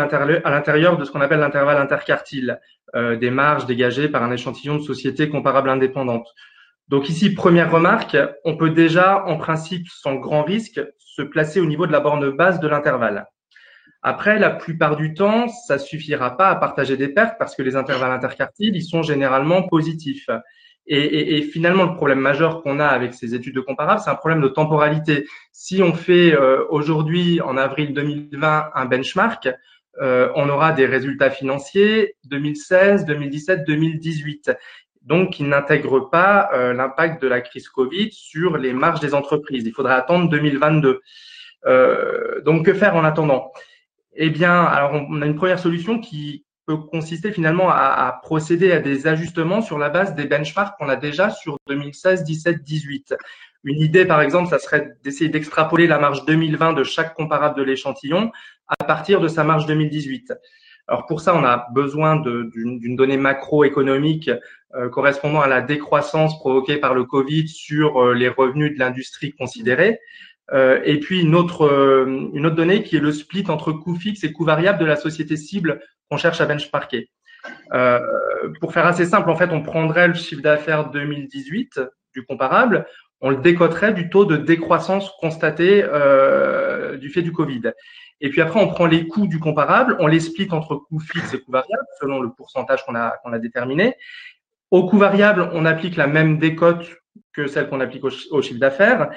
l'intérieur 0.49 0.97
de 0.97 1.03
ce 1.03 1.11
qu'on 1.11 1.21
appelle 1.21 1.39
l'intervalle 1.39 1.77
interquartile, 1.77 2.59
euh, 2.95 3.17
des 3.17 3.31
marges 3.31 3.65
dégagées 3.65 4.07
par 4.07 4.23
un 4.23 4.31
échantillon 4.31 4.75
de 4.75 4.81
sociétés 4.81 5.27
comparables 5.27 5.69
indépendantes. 5.69 6.27
Donc 6.89 7.09
ici, 7.09 7.33
première 7.33 7.71
remarque, 7.71 8.17
on 8.45 8.55
peut 8.55 8.69
déjà, 8.69 9.25
en 9.25 9.37
principe, 9.37 9.87
sans 9.89 10.15
grand 10.15 10.43
risque, 10.43 10.81
se 10.97 11.21
placer 11.21 11.59
au 11.59 11.65
niveau 11.65 11.85
de 11.85 11.91
la 11.91 11.99
borne 11.99 12.29
basse 12.31 12.59
de 12.59 12.67
l'intervalle. 12.67 13.25
Après, 14.03 14.39
la 14.39 14.51
plupart 14.51 14.95
du 14.95 15.13
temps, 15.13 15.49
ça 15.49 15.79
suffira 15.79 16.37
pas 16.37 16.49
à 16.49 16.55
partager 16.55 16.95
des 16.95 17.09
pertes 17.09 17.35
parce 17.37 17.55
que 17.55 17.63
les 17.63 17.75
intervalles 17.75 18.11
interquartiles, 18.11 18.75
ils 18.75 18.83
sont 18.83 19.03
généralement 19.03 19.63
positifs. 19.63 20.29
Et, 20.89 21.41
finalement, 21.41 21.83
le 21.83 21.95
problème 21.95 22.21
majeur 22.21 22.61
qu'on 22.61 22.79
a 22.79 22.85
avec 22.85 23.13
ces 23.13 23.35
études 23.35 23.55
de 23.55 23.59
comparables, 23.59 23.99
c'est 23.99 24.09
un 24.09 24.15
problème 24.15 24.39
de 24.39 24.47
temporalité. 24.47 25.27
Si 25.51 25.83
on 25.83 25.93
fait 25.93 26.37
aujourd'hui, 26.69 27.41
en 27.41 27.57
avril 27.57 27.93
2020, 27.93 28.69
un 28.73 28.85
benchmark, 28.85 29.49
on 29.99 30.47
aura 30.47 30.71
des 30.71 30.85
résultats 30.85 31.31
financiers 31.31 32.15
2016, 32.25 33.03
2017, 33.03 33.65
2018 33.67 34.51
donc 35.07 35.31
qui 35.31 35.43
n'intègre 35.43 36.01
pas 36.09 36.49
euh, 36.53 36.73
l'impact 36.73 37.21
de 37.21 37.27
la 37.27 37.39
crise 37.39 37.69
Covid 37.69 38.09
sur 38.11 38.57
les 38.57 38.73
marges 38.73 38.99
des 38.99 39.13
entreprises. 39.13 39.65
Il 39.65 39.71
faudrait 39.71 39.95
attendre 39.95 40.29
2022. 40.29 41.01
Euh, 41.65 42.41
donc 42.41 42.65
que 42.65 42.73
faire 42.73 42.95
en 42.95 43.05
attendant? 43.05 43.51
Eh 44.15 44.29
bien, 44.29 44.63
alors 44.65 45.01
on 45.09 45.21
a 45.21 45.25
une 45.25 45.35
première 45.35 45.59
solution 45.59 45.99
qui 45.99 46.45
peut 46.65 46.75
consister 46.75 47.31
finalement 47.31 47.69
à, 47.69 48.07
à, 48.07 48.19
procéder 48.21 48.73
à 48.73 48.79
des 48.79 49.07
ajustements 49.07 49.61
sur 49.61 49.77
la 49.77 49.89
base 49.89 50.13
des 50.13 50.25
benchmarks 50.25 50.77
qu'on 50.77 50.89
a 50.89 50.97
déjà 50.97 51.29
sur 51.29 51.57
2016, 51.67 52.25
17, 52.25 52.61
18. 52.61 53.15
Une 53.63 53.79
idée, 53.79 54.05
par 54.05 54.21
exemple, 54.21 54.49
ça 54.49 54.59
serait 54.59 54.93
d'essayer 55.03 55.29
d'extrapoler 55.29 55.87
la 55.87 55.99
marge 55.99 56.25
2020 56.25 56.73
de 56.73 56.83
chaque 56.83 57.13
comparable 57.13 57.57
de 57.57 57.63
l'échantillon 57.63 58.31
à 58.67 58.83
partir 58.83 59.21
de 59.21 59.29
sa 59.29 59.45
marge 59.45 59.65
2018. 59.67 60.33
Alors 60.87 61.05
pour 61.05 61.19
ça, 61.19 61.35
on 61.35 61.43
a 61.43 61.67
besoin 61.73 62.15
d'une 62.15 62.95
donnée 62.95 63.17
macroéconomique 63.17 64.29
euh, 64.75 64.89
correspondant 64.89 65.41
à 65.41 65.47
la 65.47 65.61
décroissance 65.61 66.39
provoquée 66.39 66.77
par 66.77 66.93
le 66.93 67.03
Covid 67.03 67.47
sur 67.47 68.01
euh, 68.01 68.13
les 68.13 68.29
revenus 68.29 68.73
de 68.73 68.79
l'industrie 68.79 69.33
considérée. 69.33 69.99
Euh, 70.53 70.81
et 70.85 70.99
puis 70.99 71.21
une 71.21 71.35
autre, 71.35 71.67
une 72.33 72.45
autre 72.45 72.55
donnée 72.55 72.83
qui 72.83 72.95
est 72.95 73.01
le 73.01 73.11
split 73.11 73.43
entre 73.49 73.73
coûts 73.73 73.95
fixes 73.95 74.23
et 74.23 74.31
coûts 74.31 74.45
variables 74.45 74.79
de 74.79 74.85
la 74.85 74.95
société 74.95 75.35
cible 75.35 75.81
qu'on 76.09 76.17
cherche 76.17 76.39
à 76.39 76.45
benchmarker. 76.45 77.09
pour 78.61 78.73
faire 78.73 78.85
assez 78.85 79.05
simple, 79.05 79.29
en 79.29 79.35
fait, 79.35 79.51
on 79.51 79.61
prendrait 79.61 80.07
le 80.07 80.13
chiffre 80.13 80.41
d'affaires 80.41 80.89
2018 80.89 81.81
du 82.13 82.25
comparable, 82.25 82.85
on 83.21 83.29
le 83.29 83.37
décoterait 83.37 83.93
du 83.93 84.09
taux 84.09 84.25
de 84.25 84.37
décroissance 84.37 85.11
constaté 85.19 85.83
du 86.99 87.09
fait 87.09 87.21
du 87.21 87.31
Covid. 87.31 87.71
Et 88.19 88.29
puis 88.29 88.41
après, 88.41 88.59
on 88.59 88.67
prend 88.67 88.85
les 88.87 89.07
coûts 89.07 89.27
du 89.27 89.39
comparable, 89.39 89.95
on 89.99 90.07
les 90.07 90.19
split 90.19 90.47
entre 90.51 90.75
coûts 90.75 90.99
fixes 90.99 91.33
et 91.33 91.39
coûts 91.39 91.51
variables 91.51 91.85
selon 91.99 92.21
le 92.21 92.31
pourcentage 92.31 92.83
qu'on 92.85 92.95
a, 92.95 93.15
a 93.23 93.39
déterminé. 93.39 93.95
Au 94.71 94.87
coût 94.87 94.97
variable, 94.97 95.49
on 95.53 95.65
applique 95.65 95.95
la 95.95 96.07
même 96.07 96.39
décote 96.39 96.89
que 97.33 97.47
celle 97.47 97.69
qu'on 97.69 97.79
applique 97.79 98.03
au, 98.03 98.41
chiffre 98.41 98.59
d'affaires. 98.59 99.09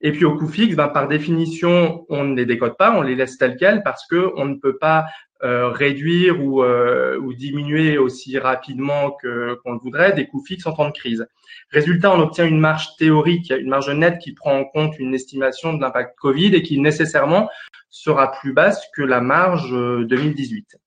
Et 0.00 0.12
puis 0.12 0.24
au 0.24 0.36
coût 0.36 0.48
fixe, 0.48 0.76
ben, 0.76 0.88
par 0.88 1.08
définition, 1.08 2.04
on 2.08 2.24
ne 2.24 2.36
les 2.36 2.46
décote 2.46 2.76
pas, 2.76 2.92
on 2.96 3.02
les 3.02 3.14
laisse 3.14 3.38
telles 3.38 3.56
quelles 3.56 3.82
parce 3.82 4.06
que 4.06 4.32
on 4.36 4.44
ne 4.44 4.54
peut 4.54 4.76
pas 4.78 5.00
euh, 5.00 5.04
réduire 5.40 6.42
ou, 6.42 6.62
euh, 6.62 7.16
ou, 7.18 7.32
diminuer 7.32 7.96
aussi 7.96 8.38
rapidement 8.38 9.12
que 9.12 9.54
qu'on 9.62 9.72
le 9.72 9.78
voudrait 9.78 10.12
des 10.12 10.26
coûts 10.26 10.44
fixes 10.44 10.66
en 10.66 10.72
temps 10.72 10.88
de 10.88 10.92
crise. 10.92 11.26
Résultat, 11.70 12.12
on 12.12 12.20
obtient 12.20 12.46
une 12.46 12.58
marge 12.58 12.96
théorique, 12.96 13.52
une 13.56 13.68
marge 13.68 13.90
nette 13.90 14.18
qui 14.18 14.32
prend 14.32 14.58
en 14.58 14.64
compte 14.64 14.98
une 14.98 15.14
estimation 15.14 15.74
de 15.74 15.80
l'impact 15.80 16.18
Covid 16.18 16.54
et 16.54 16.62
qui 16.62 16.80
nécessairement 16.80 17.48
sera 17.90 18.32
plus 18.32 18.52
basse 18.52 18.84
que 18.94 19.02
la 19.02 19.20
marge 19.20 19.70
2018. 19.70 20.74
Euh, 20.74 20.78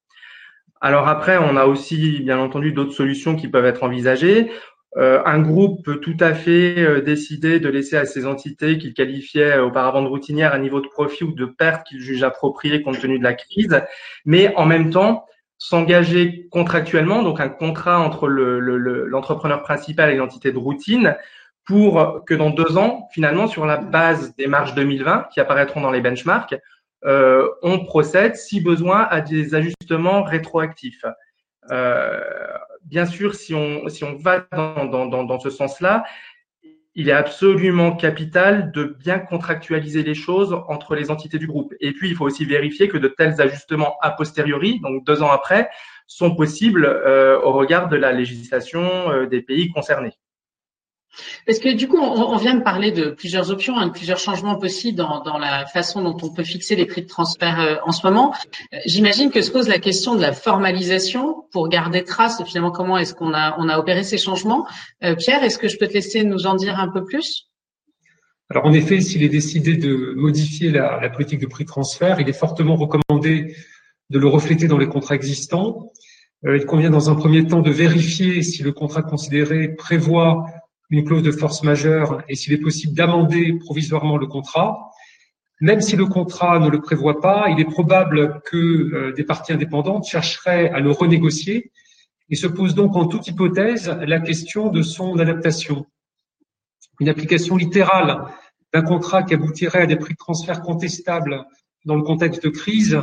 Alors 0.82 1.08
après, 1.08 1.38
on 1.38 1.56
a 1.56 1.66
aussi 1.66 2.20
bien 2.20 2.40
entendu 2.40 2.74
d'autres 2.74 2.94
solutions 2.94 3.36
qui 3.36 3.48
peuvent 3.48 3.66
être 3.66 3.84
envisagées. 3.84 4.52
Euh, 4.98 5.22
un 5.26 5.40
groupe 5.40 5.86
peut 5.86 6.00
tout 6.00 6.18
à 6.20 6.34
fait 6.34 6.80
euh, 6.80 7.02
décider 7.02 7.62
de 7.62 7.70
laisser 7.70 7.96
à 7.96 8.06
ces 8.06 8.26
entités 8.26 8.78
qu'il 8.78 8.94
qualifiait 8.94 9.58
auparavant 9.58 10.02
de 10.02 10.08
routinières 10.08 10.54
un 10.54 10.60
niveau 10.60 10.82
de 10.82 10.88
profit 10.88 11.24
ou 11.24 11.32
de 11.32 11.46
perte 11.46 11.88
qu'il 11.88 12.02
juge 12.02 12.24
approprié 12.24 12.82
compte 12.82 13.00
tenu 13.00 13.18
de 13.18 13.24
la 13.24 13.34
crise, 13.34 13.82
mais 14.26 14.54
en 14.56 14.66
même 14.66 14.90
temps 14.90 15.26
s'engager 15.58 16.48
contractuellement, 16.50 17.22
donc 17.22 17.40
un 17.40 17.48
contrat 17.48 18.00
entre 18.00 18.28
l'entrepreneur 18.28 19.60
le, 19.60 19.64
principal 19.64 20.12
et 20.12 20.16
l'entité 20.16 20.52
de 20.52 20.58
routine, 20.58 21.16
pour 21.66 22.26
que 22.26 22.34
dans 22.34 22.50
deux 22.50 22.78
ans, 22.78 23.08
finalement, 23.14 23.48
sur 23.48 23.68
la 23.68 23.78
base 23.78 24.36
des 24.36 24.48
marges 24.48 24.74
2020 24.74 25.28
qui 25.32 25.40
apparaîtront 25.40 25.82
dans 25.82 25.92
les 25.92 26.02
benchmarks, 26.02 26.56
euh, 27.06 27.48
on 27.62 27.84
procède, 27.86 28.36
si 28.36 28.62
besoin, 28.62 29.02
à 29.10 29.22
des 29.22 29.56
ajustements 29.56 30.24
rétroactifs. 30.24 31.06
Euh, 31.72 32.20
bien 32.86 33.06
sûr, 33.06 33.36
si 33.36 33.54
on, 33.54 33.88
si 33.90 34.04
on 34.04 34.16
va 34.16 34.48
dans, 34.52 34.86
dans, 34.86 35.24
dans, 35.24 35.40
ce 35.40 35.50
sens-là, 35.50 36.04
il 36.94 37.08
est 37.08 37.14
absolument 37.14 37.96
capital 37.96 38.72
de 38.72 38.84
bien 38.84 39.20
contractualiser 39.20 40.04
les 40.04 40.14
choses 40.14 40.54
entre 40.68 40.96
les 40.96 41.10
entités 41.10 41.40
du 41.40 41.48
groupe. 41.48 41.74
Et 41.80 41.94
puis, 41.94 42.10
il 42.10 42.16
faut 42.16 42.26
aussi 42.26 42.46
vérifier 42.46 42.88
que 42.88 42.98
de 42.98 43.08
tels 43.08 43.40
ajustements 43.40 43.96
a 44.02 44.12
posteriori, 44.12 44.80
donc 44.82 45.06
deux 45.06 45.24
ans 45.24 45.32
après, 45.32 45.70
sont 46.08 46.36
possibles 46.36 46.86
euh, 46.86 47.40
au 47.42 47.54
regard 47.54 47.88
de 47.88 47.96
la 47.96 48.12
législation 48.12 49.12
euh, 49.12 49.26
des 49.28 49.42
pays 49.42 49.70
concernés. 49.70 50.14
Parce 51.46 51.60
que 51.60 51.74
du 51.74 51.88
coup, 51.88 51.98
on, 51.98 52.38
vient 52.38 52.56
de 52.56 52.64
parler 52.64 52.92
de 52.92 53.10
plusieurs 53.10 53.52
options, 53.52 53.78
hein, 53.78 53.88
de 53.88 53.92
plusieurs 53.92 54.18
changements 54.18 54.56
possibles 54.56 54.98
dans, 54.98 55.38
la 55.40 55.66
façon 55.66 56.02
dont 56.02 56.18
on 56.22 56.34
peut 56.34 56.44
fixer 56.44 56.76
les 56.76 56.86
prix 56.86 57.02
de 57.02 57.08
transfert 57.08 57.60
euh, 57.60 57.76
en 57.86 57.92
ce 57.92 58.06
moment. 58.06 58.34
Euh, 58.74 58.78
j'imagine 58.86 59.32
que 59.32 59.42
se 59.42 59.52
pose 59.52 59.68
la 59.68 59.80
question 59.80 60.16
de 60.16 60.22
la 60.22 60.34
formalisation 60.34 61.46
pour 61.52 61.68
garder 61.70 62.04
trace 62.04 62.42
finalement 62.46 62.72
comment 62.72 62.98
est-ce 62.98 63.14
qu'on 63.14 63.34
a, 63.34 63.56
on 63.60 63.68
a 63.68 63.78
opéré 63.78 64.04
ces 64.04 64.18
changements. 64.18 64.66
Euh, 65.04 65.16
Pierre, 65.16 65.44
est-ce 65.44 65.58
que 65.58 65.68
je 65.68 65.78
peux 65.78 65.88
te 65.88 65.94
laisser 65.94 66.24
nous 66.24 66.46
en 66.46 66.56
dire 66.56 66.80
un 66.80 66.88
peu 66.88 67.04
plus? 67.04 67.50
Alors 68.50 68.66
en 68.66 68.74
effet, 68.74 69.00
s'il 69.00 69.24
est 69.24 69.30
décidé 69.30 69.78
de 69.78 70.14
modifier 70.16 70.72
la, 70.72 71.00
la 71.02 71.10
politique 71.10 71.40
de 71.40 71.48
prix 71.48 71.64
de 71.64 71.70
transfert, 71.70 72.20
il 72.20 72.28
est 72.28 72.34
fortement 72.34 72.76
recommandé 72.76 73.56
de 74.10 74.20
le 74.20 74.28
refléter 74.28 74.68
dans 74.68 74.78
les 74.78 74.88
contrats 74.88 75.16
existants. 75.16 75.92
il 76.44 76.66
convient 76.66 76.90
dans 76.90 77.10
un 77.10 77.16
premier 77.16 77.48
temps 77.48 77.62
de 77.62 77.72
vérifier 77.72 78.44
si 78.44 78.62
le 78.62 78.74
contrat 78.74 79.04
considéré 79.04 79.70
prévoit 79.70 80.46
une 80.92 81.06
clause 81.06 81.24
de 81.24 81.32
force 81.32 81.64
majeure 81.64 82.22
et 82.28 82.36
s'il 82.36 82.54
est 82.54 82.58
possible 82.58 82.94
d'amender 82.94 83.54
provisoirement 83.54 84.18
le 84.18 84.28
contrat. 84.28 84.92
Même 85.62 85.80
si 85.80 85.96
le 85.96 86.06
contrat 86.06 86.60
ne 86.60 86.70
le 86.70 86.82
prévoit 86.82 87.22
pas, 87.22 87.48
il 87.50 87.60
est 87.60 87.66
probable 87.66 88.42
que 88.46 88.58
euh, 88.58 89.14
des 89.14 89.24
parties 89.24 89.54
indépendantes 89.54 90.06
chercheraient 90.06 90.70
à 90.70 90.80
le 90.80 90.92
renégocier 90.92 91.72
et 92.30 92.36
se 92.36 92.48
pose 92.48 92.76
donc 92.76 92.96
en 92.96 93.06
toute 93.06 93.28
hypothèse 93.28 93.96
la 94.02 94.20
question 94.20 94.70
de 94.70 94.82
son 94.82 95.18
adaptation. 95.20 95.86
Une 97.00 97.10
application 97.10 97.56
littérale 97.56 98.26
d'un 98.74 98.82
contrat 98.82 99.24
qui 99.24 99.34
aboutirait 99.34 99.82
à 99.82 99.86
des 99.86 99.96
prix 99.98 100.14
de 100.14 100.18
transfert 100.18 100.62
contestables 100.62 101.46
dans 101.86 101.96
le 101.96 102.04
contexte 102.04 102.44
de 102.44 102.50
crise 102.50 103.02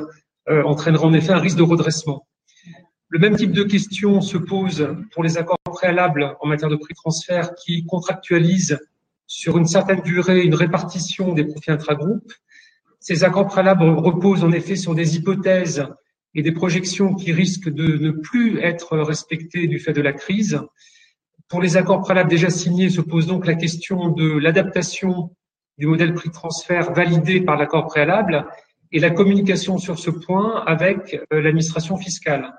euh, 0.49 0.62
entraînerait 0.64 1.04
en 1.04 1.14
effet 1.14 1.33
un 1.33 1.38
risque 1.38 1.59
de 1.59 1.62
redressement. 1.62 2.27
Le 3.11 3.19
même 3.19 3.37
type 3.37 3.53
de 3.53 3.62
question 3.62 4.21
se 4.21 4.37
pose 4.37 4.95
pour 5.12 5.23
les 5.23 5.38
accords 5.38 5.57
préalables 5.65 6.37
en 6.41 6.47
matière 6.47 6.69
de 6.69 6.77
prix 6.77 6.93
transfert 6.93 7.55
qui 7.55 7.87
contractualisent 7.87 8.79
sur 9.27 9.57
une 9.57 9.67
certaine 9.67 10.03
durée 10.03 10.43
une 10.43 10.55
répartition 10.55 11.33
des 11.33 11.45
profits 11.45 11.71
intragroupes. 11.71 12.33
Ces 13.00 13.25
accords 13.25 13.47
préalables 13.47 13.85
reposent 13.85 14.45
en 14.45 14.53
effet 14.53 14.77
sur 14.77 14.95
des 14.95 15.17
hypothèses 15.17 15.87
et 16.35 16.43
des 16.43 16.53
projections 16.53 17.15
qui 17.15 17.33
risquent 17.33 17.71
de 17.71 17.97
ne 17.97 18.11
plus 18.11 18.61
être 18.61 18.99
respectées 18.99 19.69
du 19.69 19.79
fait 19.79 19.95
de 19.95 20.03
la 20.03 20.12
crise. 20.12 20.61
Pour 21.49 21.62
les 21.62 21.79
accords 21.79 22.03
préalables 22.03 22.29
déjà 22.29 22.50
signés 22.50 22.91
se 22.91 23.00
pose 23.00 23.27
donc 23.27 23.47
la 23.47 23.55
question 23.55 24.11
de 24.11 24.37
l'adaptation 24.37 25.35
du 25.79 25.87
modèle 25.87 26.12
prix 26.12 26.31
transfert 26.31 26.93
validé 26.93 27.41
par 27.41 27.57
l'accord 27.57 27.87
préalable 27.87 28.47
et 28.93 28.99
la 28.99 29.11
communication 29.11 29.79
sur 29.79 29.99
ce 29.99 30.11
point 30.11 30.62
avec 30.67 31.19
euh, 31.33 31.41
l'administration 31.41 31.97
fiscale. 31.97 32.53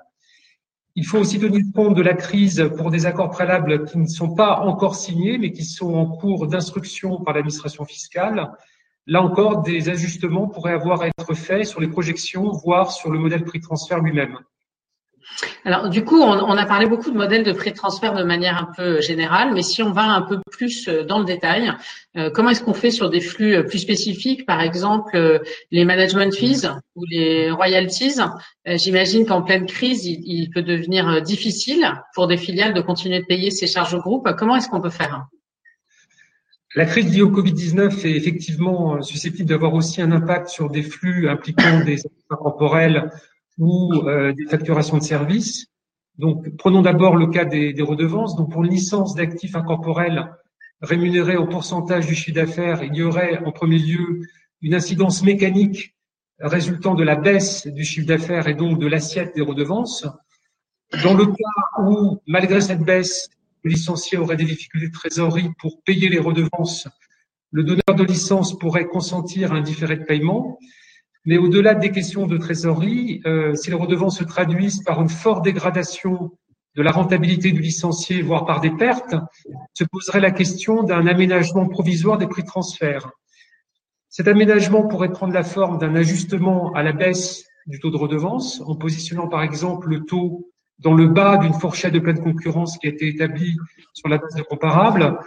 Il 0.96 1.06
faut 1.06 1.18
aussi 1.18 1.38
tenir 1.38 1.62
compte 1.74 1.94
de 1.94 2.02
la 2.02 2.14
crise 2.14 2.68
pour 2.76 2.90
des 2.90 3.06
accords 3.06 3.30
préalables 3.30 3.84
qui 3.84 3.98
ne 3.98 4.06
sont 4.06 4.34
pas 4.34 4.60
encore 4.60 4.96
signés, 4.96 5.38
mais 5.38 5.52
qui 5.52 5.64
sont 5.64 5.94
en 5.94 6.06
cours 6.06 6.48
d'instruction 6.48 7.20
par 7.22 7.34
l'administration 7.34 7.84
fiscale. 7.84 8.50
Là 9.06 9.22
encore, 9.22 9.62
des 9.62 9.88
ajustements 9.88 10.48
pourraient 10.48 10.72
avoir 10.72 11.02
à 11.02 11.06
être 11.08 11.34
faits 11.34 11.66
sur 11.66 11.80
les 11.80 11.88
projections, 11.88 12.50
voire 12.64 12.90
sur 12.92 13.10
le 13.10 13.18
modèle 13.18 13.44
prix 13.44 13.60
transfert 13.60 14.00
lui-même. 14.00 14.38
Alors, 15.64 15.88
du 15.88 16.04
coup, 16.04 16.20
on, 16.20 16.56
a 16.56 16.66
parlé 16.66 16.86
beaucoup 16.86 17.10
de 17.10 17.16
modèles 17.16 17.44
de 17.44 17.52
prix 17.52 17.70
de 17.70 17.76
transfert 17.76 18.14
de 18.14 18.22
manière 18.22 18.56
un 18.56 18.68
peu 18.74 19.00
générale, 19.00 19.52
mais 19.54 19.62
si 19.62 19.82
on 19.82 19.92
va 19.92 20.04
un 20.04 20.22
peu 20.22 20.38
plus 20.50 20.88
euh, 20.88 21.04
dans 21.04 21.18
le 21.18 21.24
détail, 21.24 21.72
euh, 22.16 22.30
comment 22.30 22.50
est-ce 22.50 22.62
qu'on 22.62 22.74
fait 22.74 22.90
sur 22.90 23.10
des 23.10 23.20
flux 23.20 23.54
euh, 23.54 23.62
plus 23.62 23.78
spécifiques, 23.78 24.46
par 24.46 24.60
exemple 24.60 25.40
les 25.70 25.84
management 25.84 26.34
fees 26.34 26.68
ou 26.96 27.04
les 27.04 27.50
royalties? 27.50 28.20
J'imagine 28.66 29.26
qu'en 29.26 29.42
pleine 29.42 29.66
crise, 29.66 30.04
il, 30.06 30.50
peut 30.50 30.62
devenir 30.62 31.22
difficile 31.22 31.92
pour 32.14 32.26
des 32.26 32.36
filiales 32.36 32.74
de 32.74 32.80
continuer 32.80 33.20
de 33.20 33.26
payer 33.26 33.50
ces 33.50 33.66
charges 33.66 33.94
au 33.94 33.98
groupe. 33.98 34.28
Comment 34.36 34.56
est-ce 34.56 34.68
qu'on 34.68 34.80
peut 34.80 34.90
faire? 34.90 35.26
La 36.74 36.86
crise 36.86 37.12
liée 37.12 37.22
au 37.22 37.30
Covid-19 37.30 38.06
est 38.06 38.16
effectivement 38.16 39.02
susceptible 39.02 39.48
d'avoir 39.48 39.74
aussi 39.74 40.00
un 40.02 40.12
impact 40.12 40.48
sur 40.48 40.70
des 40.70 40.82
flux 40.82 41.28
impliquant 41.28 41.80
des 41.84 41.98
temporels 42.28 43.10
ou 43.60 43.92
euh, 44.08 44.32
des 44.32 44.46
facturations 44.46 44.98
de 44.98 45.02
services. 45.02 45.66
Donc, 46.18 46.56
prenons 46.56 46.82
d'abord 46.82 47.16
le 47.16 47.28
cas 47.28 47.44
des, 47.44 47.74
redevances. 47.82 48.34
Donc, 48.34 48.50
pour 48.50 48.64
une 48.64 48.70
licence 48.70 49.14
d'actifs 49.14 49.54
incorporels 49.54 50.34
rémunérés 50.80 51.36
au 51.36 51.46
pourcentage 51.46 52.06
du 52.06 52.14
chiffre 52.14 52.34
d'affaires, 52.34 52.82
il 52.82 52.94
y 52.96 53.02
aurait 53.02 53.38
en 53.44 53.52
premier 53.52 53.78
lieu 53.78 54.22
une 54.62 54.74
incidence 54.74 55.22
mécanique 55.22 55.94
résultant 56.40 56.94
de 56.94 57.04
la 57.04 57.16
baisse 57.16 57.66
du 57.66 57.84
chiffre 57.84 58.06
d'affaires 58.06 58.48
et 58.48 58.54
donc 58.54 58.78
de 58.78 58.86
l'assiette 58.86 59.34
des 59.36 59.42
redevances. 59.42 60.06
Dans 61.04 61.14
le 61.14 61.26
cas 61.26 61.82
où, 61.82 62.20
malgré 62.26 62.60
cette 62.62 62.82
baisse, 62.82 63.28
le 63.62 63.70
licencié 63.70 64.16
aurait 64.16 64.36
des 64.36 64.46
difficultés 64.46 64.88
de 64.88 64.92
trésorerie 64.92 65.50
pour 65.58 65.82
payer 65.82 66.08
les 66.08 66.18
redevances, 66.18 66.88
le 67.52 67.62
donneur 67.62 67.94
de 67.94 68.04
licence 68.04 68.58
pourrait 68.58 68.86
consentir 68.86 69.52
à 69.52 69.56
un 69.56 69.60
différé 69.60 69.96
de 69.96 70.04
paiement. 70.04 70.58
Mais 71.26 71.36
au-delà 71.36 71.74
des 71.74 71.90
questions 71.90 72.26
de 72.26 72.38
trésorerie, 72.38 73.20
euh, 73.26 73.54
si 73.54 73.70
les 73.70 73.76
redevances 73.76 74.18
se 74.18 74.24
traduisent 74.24 74.82
par 74.82 75.02
une 75.02 75.08
forte 75.08 75.44
dégradation 75.44 76.30
de 76.76 76.82
la 76.82 76.92
rentabilité 76.92 77.52
du 77.52 77.60
licencié, 77.60 78.22
voire 78.22 78.46
par 78.46 78.60
des 78.60 78.70
pertes, 78.70 79.14
se 79.74 79.84
poserait 79.84 80.20
la 80.20 80.30
question 80.30 80.82
d'un 80.82 81.06
aménagement 81.06 81.68
provisoire 81.68 82.16
des 82.16 82.26
prix 82.26 82.42
de 82.42 82.46
transfert. 82.46 83.10
Cet 84.08 84.28
aménagement 84.28 84.86
pourrait 84.86 85.12
prendre 85.12 85.32
la 85.32 85.42
forme 85.42 85.78
d'un 85.78 85.94
ajustement 85.94 86.72
à 86.72 86.82
la 86.82 86.92
baisse 86.92 87.44
du 87.66 87.78
taux 87.80 87.90
de 87.90 87.96
redevance, 87.96 88.62
en 88.66 88.74
positionnant 88.76 89.28
par 89.28 89.42
exemple 89.42 89.88
le 89.88 90.04
taux 90.04 90.50
dans 90.78 90.94
le 90.94 91.08
bas 91.08 91.36
d'une 91.36 91.52
fourchette 91.52 91.92
de 91.92 91.98
pleine 91.98 92.22
concurrence 92.22 92.78
qui 92.78 92.86
a 92.86 92.90
été 92.90 93.08
établie 93.08 93.56
sur 93.92 94.08
la 94.08 94.18
base 94.18 94.34
de 94.34 94.42
comparables. 94.42 95.18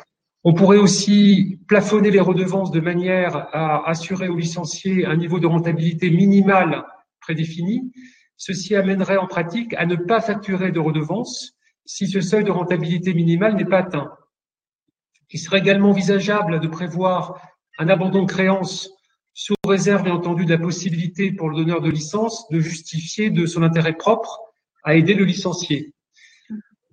On 0.46 0.54
pourrait 0.54 0.78
aussi 0.78 1.60
plafonner 1.68 2.12
les 2.12 2.20
redevances 2.20 2.72
de 2.72 2.82
manière 2.82 3.48
à 3.56 3.90
assurer 3.90 4.28
aux 4.28 4.36
licenciés 4.36 5.06
un 5.06 5.16
niveau 5.16 5.40
de 5.40 5.48
rentabilité 5.48 6.10
minimal 6.10 6.84
prédéfini. 7.22 7.94
Ceci 8.36 8.76
amènerait 8.76 9.18
en 9.18 9.28
pratique 9.28 9.74
à 9.76 9.86
ne 9.86 9.96
pas 9.96 10.20
facturer 10.20 10.72
de 10.72 10.80
redevances 10.80 11.54
si 11.86 12.08
ce 12.08 12.20
seuil 12.20 12.44
de 12.44 12.52
rentabilité 12.52 13.14
minimale 13.14 13.56
n'est 13.56 13.66
pas 13.66 13.80
atteint. 13.80 14.12
Il 15.32 15.40
serait 15.40 15.60
également 15.60 15.92
envisageable 15.92 16.60
de 16.60 16.68
prévoir 16.68 17.40
un 17.80 17.88
abandon 17.88 18.24
de 18.24 18.32
créance 18.32 18.90
sous 19.34 19.56
réserve, 19.66 20.04
bien 20.04 20.14
entendu, 20.14 20.46
de 20.46 20.52
la 20.52 20.60
possibilité 20.60 21.32
pour 21.32 21.50
le 21.50 21.56
donneur 21.56 21.82
de 21.82 21.90
licence 21.90 22.48
de 22.50 22.60
justifier 22.60 23.30
de 23.30 23.46
son 23.46 23.64
intérêt 23.64 23.94
propre 23.94 24.40
à 24.84 24.96
aider 24.96 25.14
le 25.14 25.24
licencié. 25.24 25.94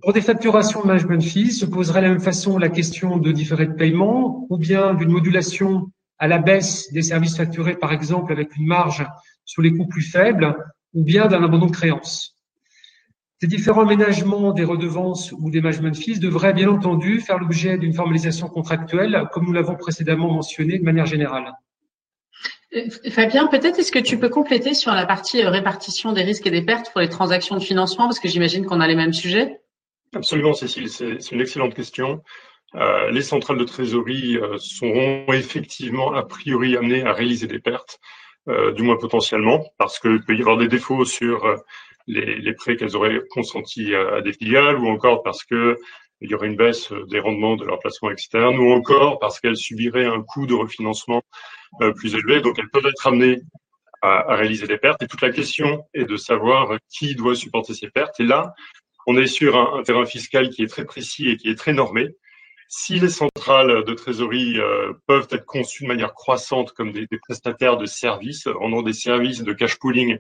Pour 0.03 0.15
des 0.15 0.23
facturations 0.23 0.81
de 0.81 0.87
management 0.87 1.23
fees, 1.23 1.53
se 1.53 1.67
poserait 1.67 2.01
de 2.01 2.07
la 2.07 2.13
même 2.13 2.21
façon 2.21 2.57
la 2.57 2.71
question 2.71 3.19
de 3.19 3.33
différé 3.33 3.67
de 3.67 3.75
paiement 3.75 4.47
ou 4.49 4.57
bien 4.57 4.95
d'une 4.95 5.11
modulation 5.11 5.91
à 6.19 6.27
la 6.27 6.39
baisse 6.39 6.91
des 6.93 7.03
services 7.03 7.37
facturés, 7.37 7.77
par 7.77 7.93
exemple, 7.93 8.33
avec 8.33 8.57
une 8.57 8.67
marge 8.67 9.07
sur 9.45 9.61
les 9.61 9.73
coûts 9.73 9.87
plus 9.87 10.03
faibles, 10.03 10.57
ou 10.95 11.05
bien 11.05 11.27
d'un 11.27 11.45
abandon 11.45 11.67
de 11.67 11.73
créance. 11.73 12.37
Ces 13.41 13.47
différents 13.47 13.83
aménagements 13.83 14.53
des 14.53 14.65
redevances 14.65 15.33
ou 15.33 15.51
des 15.51 15.61
management 15.61 15.97
fees 15.97 16.19
devraient 16.19 16.53
bien 16.53 16.69
entendu 16.69 17.21
faire 17.21 17.39
l'objet 17.39 17.79
d'une 17.79 17.95
formalisation 17.95 18.49
contractuelle, 18.49 19.29
comme 19.33 19.47
nous 19.47 19.53
l'avons 19.53 19.77
précédemment 19.77 20.33
mentionné 20.33 20.79
de 20.79 20.85
manière 20.85 21.07
générale. 21.07 21.53
Euh, 22.75 22.89
Fabien, 23.11 23.49
peut-être 23.49 23.79
est-ce 23.79 23.93
que 23.93 23.99
tu 23.99 24.19
peux 24.19 24.29
compléter 24.29 24.75
sur 24.75 24.93
la 24.93 25.05
partie 25.05 25.43
euh, 25.43 25.51
répartition 25.51 26.13
des 26.13 26.23
risques 26.23 26.47
et 26.47 26.51
des 26.51 26.63
pertes 26.63 26.91
pour 26.93 27.01
les 27.01 27.09
transactions 27.09 27.57
de 27.57 27.63
financement, 27.63 28.05
parce 28.05 28.21
que 28.21 28.29
j'imagine 28.29 28.65
qu'on 28.65 28.81
a 28.81 28.87
les 28.87 28.95
mêmes 28.95 29.13
sujets? 29.13 29.60
Absolument, 30.15 30.55
Cécile, 30.55 30.89
c'est 30.89 31.31
une 31.31 31.41
excellente 31.41 31.75
question. 31.75 32.23
Euh, 32.75 33.11
les 33.11 33.23
centrales 33.23 33.59
de 33.59 33.65
trésorerie 33.65 34.37
euh, 34.37 34.59
seront 34.59 35.25
effectivement 35.33 36.13
a 36.15 36.25
priori 36.25 36.77
amenées 36.77 37.05
à 37.05 37.13
réaliser 37.13 37.47
des 37.47 37.59
pertes, 37.61 38.01
euh, 38.49 38.73
du 38.73 38.83
moins 38.83 38.97
potentiellement, 38.97 39.65
parce 39.79 39.99
qu'il 39.99 40.23
peut 40.25 40.35
y 40.35 40.41
avoir 40.41 40.57
des 40.57 40.69
défauts 40.69 41.05
sur 41.05 41.45
euh, 41.45 41.57
les, 42.07 42.37
les, 42.37 42.55
prêts 42.55 42.77
qu'elles 42.77 42.97
auraient 42.97 43.21
consentis 43.31 43.95
à, 43.95 44.17
à, 44.17 44.21
des 44.21 44.33
filiales, 44.33 44.79
ou 44.79 44.89
encore 44.89 45.23
parce 45.23 45.45
que 45.45 45.79
il 46.21 46.31
y 46.31 46.35
aurait 46.35 46.49
une 46.49 46.57
baisse 46.57 46.93
des 47.09 47.19
rendements 47.19 47.57
de 47.57 47.65
leur 47.65 47.79
placement 47.79 48.11
externe, 48.11 48.59
ou 48.59 48.73
encore 48.73 49.19
parce 49.19 49.41
qu'elles 49.41 49.57
subiraient 49.57 50.07
un 50.07 50.23
coût 50.23 50.47
de 50.47 50.55
refinancement 50.55 51.23
euh, 51.83 51.93
plus 51.93 52.15
élevé. 52.15 52.41
Donc, 52.41 52.59
elles 52.59 52.69
peuvent 52.71 52.87
être 52.87 53.07
amenées 53.07 53.41
à, 54.03 54.33
à, 54.33 54.37
réaliser 54.37 54.67
des 54.67 54.79
pertes. 54.79 55.03
Et 55.03 55.07
toute 55.07 55.23
la 55.23 55.31
question 55.31 55.87
est 55.95 56.05
de 56.05 56.17
savoir 56.17 56.77
qui 56.91 57.15
doit 57.15 57.35
supporter 57.35 57.75
ces 57.75 57.89
pertes. 57.89 58.21
Et 58.21 58.25
là, 58.25 58.53
on 59.11 59.17
est 59.17 59.27
sur 59.27 59.57
un, 59.57 59.83
terrain 59.83 60.07
fiscal 60.07 60.51
qui 60.51 60.63
est 60.63 60.69
très 60.69 60.85
précis 60.85 61.31
et 61.31 61.37
qui 61.37 61.49
est 61.49 61.57
très 61.57 61.73
normé. 61.73 62.11
Si 62.69 63.01
les 63.01 63.09
centrales 63.09 63.85
de 63.85 63.95
trésorerie 63.95 64.61
euh, 64.61 64.93
peuvent 65.09 65.27
être 65.33 65.45
conçues 65.45 65.83
de 65.83 65.89
manière 65.89 66.15
croissante 66.15 66.71
comme 66.71 66.93
des, 66.93 67.09
prestataires 67.21 67.77
de 67.77 67.87
services, 67.87 68.47
rendant 68.47 68.83
des 68.83 68.93
services 68.93 69.43
de 69.43 69.53
cash 69.53 69.81
pooling 69.81 70.19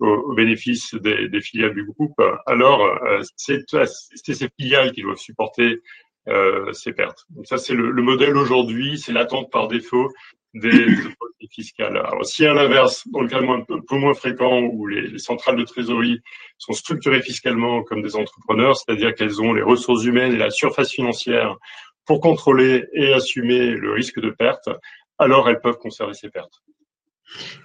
au, 0.00 0.32
bénéfice 0.32 0.94
des, 0.94 1.40
filiales 1.42 1.74
du 1.74 1.84
groupe, 1.84 2.18
alors 2.46 2.82
euh, 2.82 3.20
c'est 3.36 3.64
ces 3.68 4.48
filiales 4.58 4.92
qui 4.92 5.02
doivent 5.02 5.18
supporter 5.18 5.82
euh, 6.28 6.72
ces 6.72 6.94
pertes. 6.94 7.26
Donc 7.30 7.46
ça, 7.46 7.58
c'est 7.58 7.74
le, 7.74 7.92
modèle 8.00 8.36
aujourd'hui, 8.38 8.98
c'est 8.98 9.12
l'attente 9.12 9.50
par 9.52 9.68
défaut 9.68 10.08
des, 10.54 10.82
autorités 10.82 11.48
fiscales. 11.50 11.96
Alors, 11.96 12.24
si 12.24 12.44
à 12.44 12.52
l'inverse, 12.52 13.06
dans 13.08 13.20
le 13.20 13.28
cas 13.28 13.38
un 13.40 13.60
peu, 13.60 13.80
peu, 13.82 13.96
moins 13.96 14.14
fréquent, 14.14 14.60
où 14.60 14.86
les, 14.86 15.08
les, 15.08 15.18
centrales 15.18 15.56
de 15.56 15.64
trésorerie 15.64 16.20
sont 16.58 16.72
structurées 16.72 17.22
fiscalement 17.22 17.82
comme 17.82 18.02
des 18.02 18.16
entrepreneurs, 18.16 18.76
c'est-à-dire 18.76 19.14
qu'elles 19.14 19.40
ont 19.40 19.52
les 19.52 19.62
ressources 19.62 20.04
humaines 20.04 20.32
et 20.32 20.38
la 20.38 20.50
surface 20.50 20.90
financière 20.90 21.56
pour 22.04 22.20
contrôler 22.20 22.84
et 22.92 23.12
assumer 23.12 23.70
le 23.70 23.92
risque 23.92 24.20
de 24.20 24.30
perte, 24.30 24.68
alors 25.18 25.48
elles 25.48 25.60
peuvent 25.60 25.78
conserver 25.78 26.14
ces 26.14 26.30
pertes. 26.30 26.62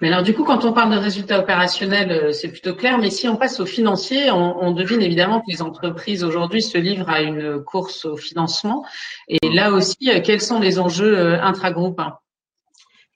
Mais 0.00 0.08
alors 0.08 0.22
du 0.22 0.34
coup, 0.34 0.44
quand 0.44 0.64
on 0.64 0.72
parle 0.72 0.92
de 0.92 0.98
résultats 0.98 1.40
opérationnels, 1.40 2.10
euh, 2.10 2.32
c'est 2.32 2.48
plutôt 2.48 2.74
clair. 2.74 2.98
Mais 2.98 3.10
si 3.10 3.28
on 3.28 3.36
passe 3.36 3.60
au 3.60 3.66
financier, 3.66 4.30
on, 4.30 4.62
on 4.62 4.72
devine 4.72 5.02
évidemment 5.02 5.40
que 5.40 5.46
les 5.48 5.60
entreprises 5.60 6.24
aujourd'hui 6.24 6.62
se 6.62 6.78
livrent 6.78 7.10
à 7.10 7.20
une 7.20 7.62
course 7.62 8.04
au 8.04 8.16
financement. 8.16 8.84
Et 9.28 9.50
là 9.50 9.72
aussi, 9.72 10.10
euh, 10.10 10.20
quels 10.24 10.40
sont 10.40 10.58
les 10.58 10.78
enjeux 10.78 11.18
euh, 11.18 11.42
intragroupes 11.42 12.00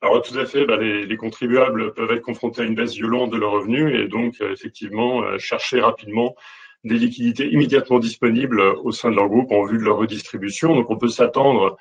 alors 0.02 0.22
tout 0.22 0.38
à 0.38 0.46
fait, 0.46 0.66
bah, 0.66 0.76
les, 0.76 1.06
les, 1.06 1.16
contribuables 1.16 1.94
peuvent 1.94 2.10
être 2.10 2.22
confrontés 2.22 2.62
à 2.62 2.64
une 2.64 2.74
baisse 2.74 2.94
violente 2.94 3.30
de 3.30 3.38
leurs 3.38 3.52
revenus 3.52 3.98
et 3.98 4.08
donc 4.08 4.40
effectivement 4.40 5.38
chercher 5.38 5.80
rapidement 5.80 6.34
des 6.84 6.96
liquidités 6.96 7.48
immédiatement 7.48 7.98
disponibles 7.98 8.60
au 8.60 8.90
sein 8.90 9.10
de 9.10 9.16
leur 9.16 9.28
groupe 9.28 9.52
en 9.52 9.64
vue 9.64 9.78
de 9.78 9.84
leur 9.84 9.96
redistribution. 9.96 10.74
Donc 10.74 10.90
on 10.90 10.96
peut 10.96 11.08
s'attendre 11.08 11.76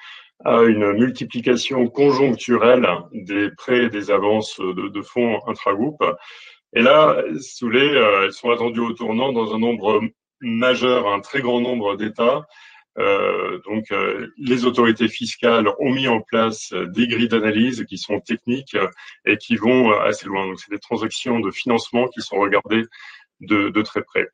à 0.45 0.61
une 0.63 0.93
multiplication 0.93 1.87
conjoncturelle 1.87 2.87
des 3.11 3.49
prêts 3.51 3.85
et 3.85 3.89
des 3.89 4.11
avances 4.11 4.59
de, 4.59 4.87
de 4.87 5.01
fonds 5.01 5.39
intragroupe. 5.47 6.03
Et 6.73 6.81
là, 6.81 7.21
sous 7.39 7.69
les, 7.69 7.95
euh, 7.95 8.25
elles 8.25 8.33
sont 8.33 8.49
attendues 8.49 8.79
au 8.79 8.93
tournant 8.93 9.33
dans 9.33 9.53
un 9.53 9.59
nombre 9.59 10.01
majeur, 10.39 11.07
un 11.07 11.19
très 11.19 11.41
grand 11.41 11.59
nombre 11.59 11.95
d'États. 11.95 12.47
Euh, 12.97 13.59
donc, 13.65 13.91
euh, 13.91 14.27
les 14.37 14.65
autorités 14.65 15.07
fiscales 15.07 15.67
ont 15.79 15.91
mis 15.91 16.07
en 16.07 16.21
place 16.21 16.73
des 16.73 17.07
grilles 17.07 17.29
d'analyse 17.29 17.85
qui 17.87 17.97
sont 17.97 18.19
techniques 18.19 18.75
et 19.25 19.37
qui 19.37 19.55
vont 19.55 19.91
assez 19.91 20.25
loin. 20.25 20.45
Donc, 20.47 20.59
c'est 20.59 20.71
des 20.71 20.79
transactions 20.79 21.39
de 21.39 21.51
financement 21.51 22.07
qui 22.07 22.21
sont 22.21 22.37
regardées 22.37 22.85
de, 23.39 23.69
de 23.69 23.81
très 23.81 24.03
près 24.03 24.27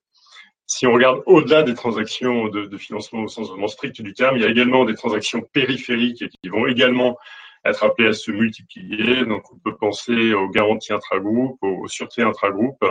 si 0.69 0.85
on 0.85 0.91
regarde 0.91 1.23
au-delà 1.25 1.63
des 1.63 1.73
transactions 1.73 2.49
de, 2.49 2.65
de, 2.65 2.77
financement 2.77 3.21
au 3.21 3.27
sens 3.29 3.49
vraiment 3.49 3.69
strict 3.69 4.01
du 4.01 4.13
terme, 4.13 4.35
il 4.35 4.43
y 4.43 4.45
a 4.45 4.49
également 4.49 4.83
des 4.83 4.95
transactions 4.95 5.41
périphériques 5.41 6.27
qui 6.27 6.49
vont 6.49 6.67
également 6.67 7.17
être 7.65 7.83
appelées 7.83 8.09
à 8.09 8.13
se 8.13 8.31
multiplier. 8.31 9.25
Donc, 9.25 9.51
on 9.51 9.57
peut 9.57 9.75
penser 9.75 10.33
aux 10.33 10.49
garanties 10.49 10.93
intragroupe, 10.93 11.57
aux 11.61 11.87
sûretés 11.87 12.23
intragroupe, 12.23 12.83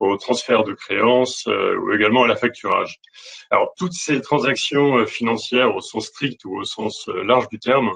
au 0.00 0.16
transfert 0.16 0.64
de 0.64 0.74
créances 0.74 1.46
euh, 1.48 1.76
ou 1.76 1.92
également 1.92 2.22
à 2.22 2.28
la 2.28 2.36
facturage. 2.36 3.00
Alors, 3.50 3.72
toutes 3.76 3.94
ces 3.94 4.20
transactions 4.20 4.98
euh, 4.98 5.06
financières 5.06 5.74
au 5.74 5.80
sens 5.80 6.06
strict 6.06 6.44
ou 6.44 6.56
au 6.56 6.64
sens 6.64 7.08
euh, 7.08 7.24
large 7.24 7.48
du 7.48 7.58
terme 7.58 7.92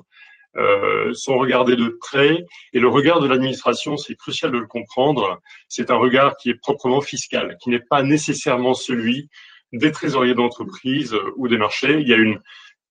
euh, 0.56 1.14
sont 1.14 1.38
regardés 1.38 1.76
de 1.76 1.88
près. 1.88 2.44
Et 2.74 2.78
le 2.78 2.88
regard 2.88 3.20
de 3.20 3.26
l'administration, 3.26 3.96
c'est 3.96 4.14
crucial 4.16 4.52
de 4.52 4.58
le 4.58 4.66
comprendre, 4.66 5.40
c'est 5.68 5.90
un 5.90 5.96
regard 5.96 6.36
qui 6.36 6.50
est 6.50 6.54
proprement 6.54 7.00
fiscal, 7.00 7.56
qui 7.62 7.70
n'est 7.70 7.80
pas 7.80 8.02
nécessairement 8.02 8.74
celui 8.74 9.30
des 9.72 9.92
trésoriers 9.92 10.34
d'entreprise 10.34 11.14
euh, 11.14 11.32
ou 11.36 11.48
des 11.48 11.56
marchés. 11.56 12.00
Il 12.00 12.08
y 12.08 12.12
a 12.12 12.16
une 12.16 12.38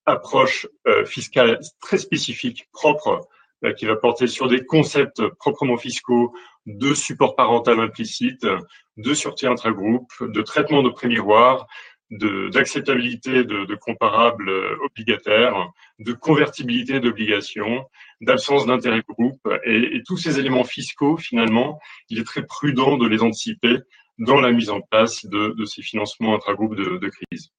approche 0.06 0.68
euh, 0.88 1.06
fiscale 1.06 1.60
très 1.80 1.98
spécifique, 1.98 2.68
propre, 2.72 3.28
euh, 3.64 3.74
qui 3.74 3.86
va 3.86 3.96
porter 3.96 4.28
sur 4.28 4.48
des 4.48 4.66
concepts 4.66 5.22
proprement 5.40 5.78
fiscaux 5.78 6.34
de 6.66 6.94
support 6.94 7.36
parental 7.36 7.80
implicite, 7.80 8.46
de 8.98 9.14
sûreté 9.14 9.48
intragroupe, 9.48 10.12
de 10.22 10.42
traitement 10.42 10.84
de 10.84 10.90
pré-miroir, 10.90 11.68
d'acceptabilité 12.12 13.46
de, 13.46 13.66
de, 13.66 13.76
comparables 13.76 14.50
euh, 14.50 14.76
obligataires, 14.84 15.72
de 16.00 16.12
convertibilité 16.12 17.00
d'obligations, 17.00 17.86
d'absence 18.20 18.66
d'intérêt 18.66 19.02
groupe 19.08 19.48
et, 19.64 19.96
et, 19.96 20.04
tous 20.06 20.18
ces 20.18 20.38
éléments 20.38 20.66
fiscaux, 20.66 21.16
finalement, 21.16 21.80
il 22.10 22.20
est 22.20 22.26
très 22.26 22.46
prudent 22.46 22.98
de 22.98 23.08
les 23.08 23.22
anticiper 23.22 23.78
dans 24.20 24.42
la 24.42 24.52
mise 24.52 24.70
en 24.70 24.82
place 24.82 25.26
de, 25.26 25.56
de 25.58 25.66
ces 25.66 25.82
financements 25.82 26.36
intragroupes 26.36 26.76
de, 26.76 26.98
de 26.98 27.10
crise. 27.10 27.52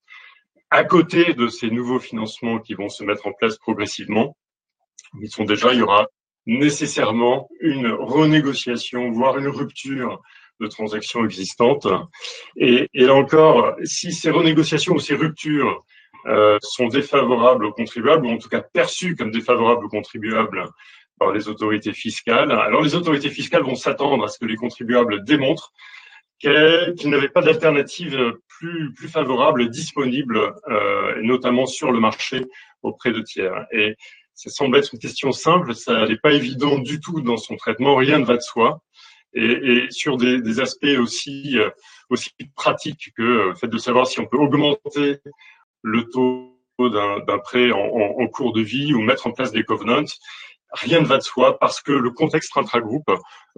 À 0.74 0.84
côté 0.84 1.34
de 1.34 1.48
ces 1.48 1.70
nouveaux 1.70 2.00
financements 2.00 2.58
qui 2.58 2.72
vont 2.72 2.88
se 2.88 3.04
mettre 3.04 3.26
en 3.26 3.32
place 3.34 3.58
progressivement, 3.58 4.38
ils 5.20 5.28
sont 5.28 5.44
déjà, 5.44 5.74
il 5.74 5.80
y 5.80 5.82
aura 5.82 6.06
nécessairement 6.46 7.50
une 7.60 7.88
renégociation, 7.92 9.10
voire 9.10 9.36
une 9.36 9.48
rupture 9.48 10.22
de 10.60 10.66
transactions 10.68 11.26
existantes. 11.26 11.86
Et, 12.56 12.88
et, 12.94 13.04
là 13.04 13.12
encore, 13.12 13.76
si 13.84 14.14
ces 14.14 14.30
renégociations 14.30 14.94
ou 14.94 14.98
ces 14.98 15.14
ruptures 15.14 15.84
euh, 16.24 16.56
sont 16.62 16.86
défavorables 16.86 17.66
aux 17.66 17.72
contribuables, 17.72 18.24
ou 18.24 18.30
en 18.30 18.38
tout 18.38 18.48
cas 18.48 18.62
perçues 18.62 19.14
comme 19.14 19.30
défavorables 19.30 19.84
aux 19.84 19.90
contribuables 19.90 20.64
par 21.18 21.32
les 21.32 21.48
autorités 21.48 21.92
fiscales, 21.92 22.50
alors 22.50 22.80
les 22.80 22.94
autorités 22.94 23.28
fiscales 23.28 23.62
vont 23.62 23.74
s'attendre 23.74 24.24
à 24.24 24.28
ce 24.28 24.38
que 24.38 24.46
les 24.46 24.56
contribuables 24.56 25.22
démontrent 25.22 25.70
qu'ils 26.38 27.10
n'avaient 27.10 27.28
pas 27.28 27.42
d'alternative 27.42 28.38
plus, 28.62 28.92
plus 28.94 29.08
favorables 29.08 29.68
disponibles, 29.70 30.54
notamment 31.22 31.66
sur 31.66 31.90
le 31.90 31.98
marché 31.98 32.46
auprès 32.82 33.12
de 33.12 33.20
tiers. 33.20 33.66
Et 33.72 33.96
ça 34.34 34.50
semble 34.50 34.76
être 34.78 34.92
une 34.92 35.00
question 35.00 35.32
simple, 35.32 35.74
ça 35.74 36.06
n'est 36.06 36.16
pas 36.16 36.32
évident 36.32 36.78
du 36.78 37.00
tout 37.00 37.20
dans 37.20 37.36
son 37.36 37.56
traitement, 37.56 37.96
rien 37.96 38.20
ne 38.20 38.24
va 38.24 38.36
de 38.36 38.42
soi. 38.42 38.80
Et, 39.34 39.86
sur 39.90 40.16
des, 40.16 40.60
aspects 40.60 40.96
aussi, 40.98 41.58
aussi 42.08 42.30
pratiques 42.54 43.12
que 43.16 43.22
le 43.22 43.54
fait 43.54 43.68
de 43.68 43.78
savoir 43.78 44.06
si 44.06 44.20
on 44.20 44.26
peut 44.26 44.38
augmenter 44.38 45.18
le 45.82 46.04
taux 46.10 46.56
d'un 46.78 47.38
prêt 47.38 47.70
en, 47.72 48.26
cours 48.28 48.52
de 48.52 48.60
vie 48.60 48.94
ou 48.94 49.00
mettre 49.00 49.26
en 49.26 49.32
place 49.32 49.52
des 49.52 49.64
covenants, 49.64 50.04
rien 50.72 51.00
ne 51.00 51.06
va 51.06 51.18
de 51.18 51.22
soi 51.22 51.58
parce 51.58 51.80
que 51.80 51.92
le 51.92 52.10
contexte 52.10 52.56
intragroupe 52.56 53.10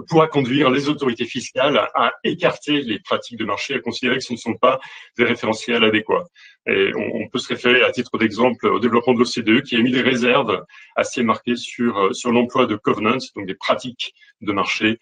pourra 0.08 0.26
conduire 0.26 0.70
les 0.70 0.88
autorités 0.88 1.26
fiscales 1.26 1.88
à 1.94 2.12
écarter 2.24 2.80
les 2.82 2.98
pratiques 2.98 3.38
de 3.38 3.44
marché, 3.44 3.74
à 3.74 3.80
considérer 3.80 4.16
que 4.16 4.24
ce 4.24 4.32
ne 4.32 4.38
sont 4.38 4.54
pas 4.54 4.80
des 5.16 5.24
référentiels 5.24 5.84
adéquats. 5.84 6.24
Et 6.66 6.92
on, 6.96 7.28
peut 7.28 7.38
se 7.38 7.48
référer 7.48 7.82
à 7.82 7.92
titre 7.92 8.16
d'exemple 8.18 8.66
au 8.66 8.80
développement 8.80 9.14
de 9.14 9.18
l'OCDE 9.18 9.62
qui 9.62 9.76
a 9.76 9.80
mis 9.80 9.92
des 9.92 10.00
réserves 10.00 10.64
assez 10.96 11.22
marquées 11.22 11.56
sur, 11.56 12.14
sur 12.14 12.32
l'emploi 12.32 12.66
de 12.66 12.76
covenants, 12.76 13.18
donc 13.36 13.46
des 13.46 13.54
pratiques 13.54 14.14
de 14.40 14.52
marché 14.52 14.98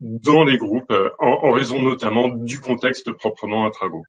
dans 0.00 0.44
les 0.44 0.58
groupes, 0.58 0.92
en, 1.18 1.26
en 1.26 1.50
raison 1.50 1.80
notamment 1.82 2.28
du 2.28 2.60
contexte 2.60 3.12
proprement 3.12 3.66
intragroupe. 3.66 4.06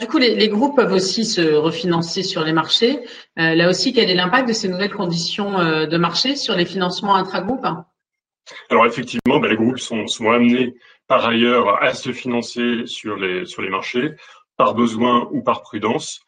Du 0.00 0.06
coup, 0.08 0.18
les, 0.18 0.48
groupes 0.48 0.76
peuvent 0.76 0.92
aussi 0.92 1.24
se 1.24 1.54
refinancer 1.54 2.22
sur 2.22 2.42
les 2.44 2.52
marchés. 2.52 3.00
Euh, 3.38 3.54
là 3.54 3.68
aussi, 3.68 3.92
quel 3.92 4.10
est 4.10 4.14
l'impact 4.14 4.48
de 4.48 4.52
ces 4.52 4.68
nouvelles 4.68 4.92
conditions 4.92 5.58
euh, 5.58 5.86
de 5.86 5.96
marché 5.96 6.36
sur 6.36 6.54
les 6.54 6.66
financements 6.66 7.14
intragroupes? 7.14 7.66
Alors 8.70 8.86
effectivement, 8.86 9.38
ben, 9.40 9.48
les 9.48 9.56
groupes 9.56 9.78
sont, 9.78 10.06
sont, 10.06 10.30
amenés 10.30 10.74
par 11.06 11.26
ailleurs 11.26 11.82
à 11.82 11.94
se 11.94 12.12
financer 12.12 12.86
sur 12.86 13.16
les, 13.16 13.46
sur 13.46 13.62
les 13.62 13.70
marchés, 13.70 14.12
par 14.56 14.74
besoin 14.74 15.28
ou 15.30 15.42
par 15.42 15.62
prudence. 15.62 16.20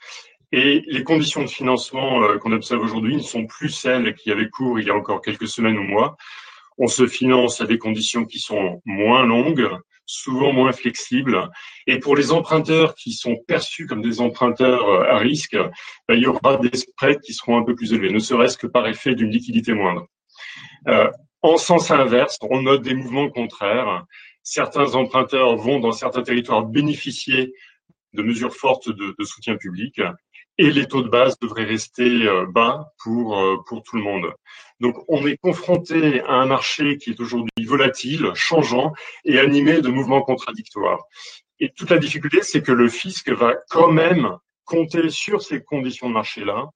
Et 0.52 0.82
les 0.86 1.02
conditions 1.02 1.42
de 1.42 1.48
financement 1.48 2.22
euh, 2.22 2.38
qu'on 2.38 2.52
observe 2.52 2.82
aujourd'hui 2.82 3.16
ne 3.16 3.22
sont 3.22 3.46
plus 3.46 3.68
celles 3.68 4.14
qui 4.14 4.30
avaient 4.30 4.48
cours 4.48 4.78
il 4.78 4.86
y 4.86 4.90
a 4.90 4.94
encore 4.94 5.20
quelques 5.20 5.48
semaines 5.48 5.78
ou 5.78 5.82
mois. 5.82 6.16
On 6.78 6.86
se 6.86 7.06
finance 7.06 7.60
à 7.60 7.66
des 7.66 7.78
conditions 7.78 8.24
qui 8.24 8.38
sont 8.38 8.80
moins 8.84 9.24
longues, 9.24 9.68
souvent 10.06 10.52
moins 10.52 10.72
flexibles. 10.72 11.50
Et 11.86 11.98
pour 11.98 12.16
les 12.16 12.32
emprunteurs 12.32 12.94
qui 12.94 13.12
sont 13.12 13.36
perçus 13.46 13.86
comme 13.86 14.02
des 14.02 14.20
emprunteurs 14.20 14.88
euh, 14.88 15.10
à 15.10 15.18
risque, 15.18 15.56
ben, 16.08 16.14
il 16.14 16.22
y 16.22 16.26
aura 16.26 16.56
des 16.56 16.76
spreads 16.76 17.20
qui 17.20 17.34
seront 17.34 17.58
un 17.58 17.64
peu 17.64 17.74
plus 17.74 17.92
élevés, 17.92 18.10
ne 18.10 18.18
serait-ce 18.18 18.56
que 18.56 18.66
par 18.66 18.86
effet 18.86 19.14
d'une 19.14 19.30
liquidité 19.30 19.74
moindre. 19.74 20.06
Euh, 20.88 21.10
en 21.42 21.56
sens 21.58 21.90
inverse, 21.90 22.38
on 22.42 22.62
note 22.62 22.82
des 22.82 22.94
mouvements 22.94 23.28
contraires. 23.28 24.04
Certains 24.42 24.94
emprunteurs 24.94 25.56
vont 25.56 25.80
dans 25.80 25.92
certains 25.92 26.22
territoires 26.22 26.64
bénéficier 26.64 27.52
de 28.14 28.22
mesures 28.22 28.54
fortes 28.54 28.88
de, 28.88 29.14
de 29.18 29.24
soutien 29.24 29.56
public 29.56 30.00
et 30.58 30.70
les 30.70 30.86
taux 30.86 31.02
de 31.02 31.08
base 31.08 31.38
devraient 31.38 31.64
rester 31.64 32.26
euh, 32.26 32.46
bas 32.46 32.92
pour, 33.02 33.38
euh, 33.38 33.56
pour 33.66 33.82
tout 33.82 33.96
le 33.96 34.02
monde. 34.02 34.32
Donc 34.80 34.96
on 35.08 35.26
est 35.26 35.36
confronté 35.36 36.20
à 36.22 36.34
un 36.34 36.46
marché 36.46 36.98
qui 36.98 37.10
est 37.10 37.20
aujourd'hui 37.20 37.64
volatile, 37.64 38.30
changeant 38.34 38.92
et 39.24 39.38
animé 39.38 39.80
de 39.80 39.88
mouvements 39.88 40.22
contradictoires. 40.22 41.04
Et 41.60 41.72
toute 41.74 41.90
la 41.90 41.98
difficulté, 41.98 42.42
c'est 42.42 42.62
que 42.62 42.72
le 42.72 42.88
fisc 42.88 43.30
va 43.30 43.54
quand 43.70 43.90
même 43.90 44.36
compter 44.64 45.08
sur 45.10 45.42
ces 45.42 45.62
conditions 45.62 46.08
de 46.08 46.14
marché-là 46.14 46.70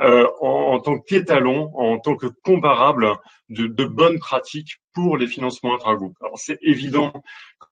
euh, 0.00 0.26
en, 0.40 0.74
en, 0.74 0.80
tant 0.80 0.98
qu'étalon, 0.98 1.70
en 1.74 1.98
tant 1.98 2.16
que 2.16 2.26
comparable 2.26 3.12
de, 3.50 3.66
de 3.66 3.84
bonnes 3.84 4.18
pratiques 4.18 4.81
pour 4.94 5.16
les 5.16 5.26
financements 5.26 5.74
intragroupes. 5.74 6.16
Alors 6.20 6.38
c'est 6.38 6.58
évident 6.62 7.12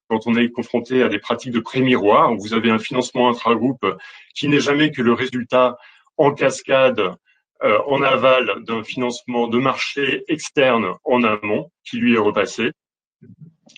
quand 0.09 0.27
on 0.27 0.35
est 0.37 0.51
confronté 0.51 1.03
à 1.03 1.09
des 1.09 1.19
pratiques 1.19 1.53
de 1.53 1.61
pré-miroir, 1.61 2.33
où 2.33 2.39
vous 2.39 2.55
avez 2.55 2.71
un 2.71 2.79
financement 2.79 3.29
intragroupe 3.29 3.87
qui 4.35 4.49
n'est 4.49 4.61
jamais 4.61 4.91
que 4.91 5.03
le 5.03 5.13
résultat 5.13 5.77
en 6.17 6.33
cascade, 6.33 7.15
euh, 7.63 7.79
en 7.87 8.03
aval 8.03 8.65
d'un 8.65 8.83
financement 8.83 9.47
de 9.47 9.59
marché 9.59 10.25
externe 10.29 10.95
en 11.05 11.23
amont 11.23 11.71
qui 11.85 11.99
lui 11.99 12.15
est 12.15 12.19
repassé. 12.19 12.73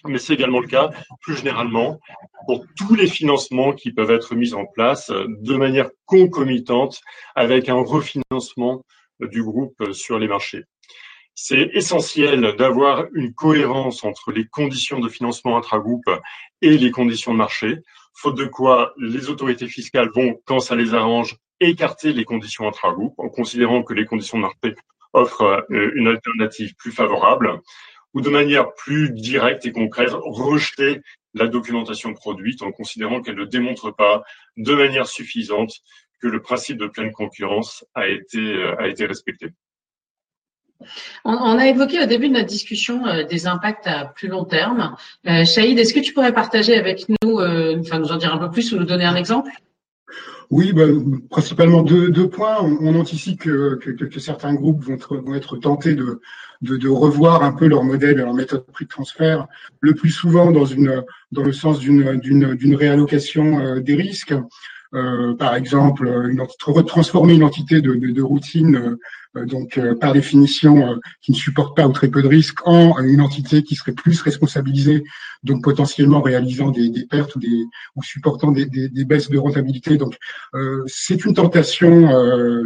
Mais 0.06 0.18
c'est 0.18 0.34
également 0.34 0.60
le 0.60 0.68
cas, 0.68 0.90
plus 1.20 1.36
généralement, 1.36 2.00
pour 2.46 2.64
tous 2.76 2.94
les 2.94 3.06
financements 3.06 3.72
qui 3.72 3.92
peuvent 3.92 4.10
être 4.10 4.34
mis 4.34 4.54
en 4.54 4.66
place 4.66 5.10
de 5.10 5.56
manière 5.56 5.90
concomitante 6.06 7.00
avec 7.34 7.68
un 7.68 7.82
refinancement 7.82 8.82
du 9.20 9.42
groupe 9.42 9.92
sur 9.92 10.18
les 10.18 10.28
marchés. 10.28 10.64
C'est 11.34 11.70
essentiel 11.72 12.54
d'avoir 12.56 13.06
une 13.14 13.32
cohérence 13.32 14.04
entre 14.04 14.32
les 14.32 14.46
conditions 14.46 15.00
de 15.00 15.08
financement 15.08 15.56
intragroupe 15.56 16.10
et 16.60 16.76
les 16.76 16.90
conditions 16.90 17.32
de 17.32 17.38
marché, 17.38 17.78
faute 18.14 18.36
de 18.36 18.44
quoi 18.44 18.92
les 18.98 19.30
autorités 19.30 19.68
fiscales 19.68 20.10
vont, 20.14 20.40
quand 20.44 20.60
ça 20.60 20.76
les 20.76 20.94
arrange, 20.94 21.36
écarter 21.60 22.12
les 22.12 22.24
conditions 22.24 22.68
intragroupe 22.68 23.14
en 23.18 23.28
considérant 23.28 23.82
que 23.82 23.94
les 23.94 24.04
conditions 24.04 24.38
de 24.38 24.42
marché 24.42 24.74
offrent 25.12 25.64
euh, 25.70 25.92
une 25.94 26.08
alternative 26.08 26.74
plus 26.76 26.92
favorable 26.92 27.60
ou 28.14 28.20
de 28.20 28.28
manière 28.28 28.74
plus 28.74 29.10
directe 29.10 29.64
et 29.64 29.72
concrète, 29.72 30.10
rejeter 30.12 31.00
la 31.34 31.46
documentation 31.46 32.12
produite 32.12 32.62
en 32.62 32.72
considérant 32.72 33.22
qu'elle 33.22 33.36
ne 33.36 33.44
démontre 33.46 33.90
pas 33.90 34.22
de 34.56 34.74
manière 34.74 35.06
suffisante 35.06 35.72
que 36.20 36.28
le 36.28 36.42
principe 36.42 36.76
de 36.76 36.86
pleine 36.86 37.12
concurrence 37.12 37.84
a 37.94 38.06
été, 38.06 38.38
euh, 38.38 38.76
a 38.78 38.88
été 38.88 39.06
respecté. 39.06 39.48
On, 41.24 41.58
a 41.58 41.66
évoqué 41.66 42.02
au 42.02 42.06
début 42.06 42.28
de 42.28 42.34
notre 42.34 42.46
discussion 42.46 43.06
euh, 43.06 43.24
des 43.24 43.46
impacts 43.46 43.86
à 43.86 44.06
plus 44.06 44.28
long 44.28 44.44
terme. 44.44 44.96
Euh, 45.26 45.42
est-ce 45.42 45.94
que 45.94 46.00
tu 46.00 46.12
pourrais 46.12 46.32
partager 46.32 46.76
avec 46.76 47.06
nous, 47.08 47.40
euh, 47.40 47.78
enfin 47.80 47.98
nous 47.98 48.12
en 48.12 48.16
dire 48.16 48.32
un 48.32 48.38
peu 48.38 48.50
plus 48.50 48.72
ou 48.72 48.78
nous 48.78 48.84
donner 48.84 49.04
un 49.04 49.16
exemple? 49.16 49.50
Oui, 50.52 50.74
bah, 50.74 50.84
principalement 51.30 51.82
deux, 51.82 52.28
points. 52.28 52.58
On, 52.60 52.94
anticipe 52.94 53.40
que, 53.40 53.78
certains 54.18 54.52
groupes 54.52 54.84
vont 54.84 55.34
être, 55.34 55.56
tentés 55.56 55.94
de, 55.94 56.88
revoir 56.88 57.42
un 57.42 57.52
peu 57.52 57.66
leur 57.66 57.84
modèle 57.84 58.12
et 58.12 58.22
leur 58.22 58.34
méthode 58.34 58.66
de 58.66 58.70
prix 58.70 58.84
de 58.84 58.90
transfert, 58.90 59.46
le 59.80 59.94
plus 59.94 60.10
souvent 60.10 60.52
dans 60.52 61.42
le 61.42 61.52
sens 61.52 61.80
d'une 61.80 62.74
réallocation 62.74 63.60
euh, 63.60 63.80
des 63.80 63.94
risques. 63.94 64.34
Euh, 64.94 65.34
par 65.34 65.54
exemple, 65.54 66.06
une, 66.06 66.46
transformer 66.86 67.34
une 67.34 67.44
entité 67.44 67.80
de, 67.80 67.94
de, 67.94 68.10
de 68.10 68.22
routine, 68.22 68.76
euh, 68.76 68.98
euh, 69.36 69.46
donc 69.46 69.80
par 69.98 70.12
définition 70.12 70.98
qui 71.22 71.32
ne 71.32 71.36
supporte 71.36 71.74
pas 71.74 71.86
ou 71.86 71.92
très 71.92 72.08
peu 72.08 72.20
de 72.20 72.28
risques, 72.28 72.58
en 72.66 72.98
une 73.02 73.22
entité 73.22 73.62
qui 73.62 73.74
serait 73.74 73.92
plus 73.92 74.20
responsabilisée, 74.20 75.04
donc 75.44 75.64
potentiellement 75.64 76.20
réalisant 76.20 76.70
des, 76.70 76.90
des 76.90 77.06
pertes 77.06 77.34
ou, 77.36 77.38
des, 77.38 77.64
ou 77.96 78.02
supportant 78.02 78.52
des, 78.52 78.66
des, 78.66 78.90
des, 78.90 79.04
baisses 79.06 79.30
de 79.30 79.38
rentabilité. 79.38 79.96
Donc, 79.96 80.18
c'est 80.86 81.24
une 81.24 81.32
tentation 81.32 82.10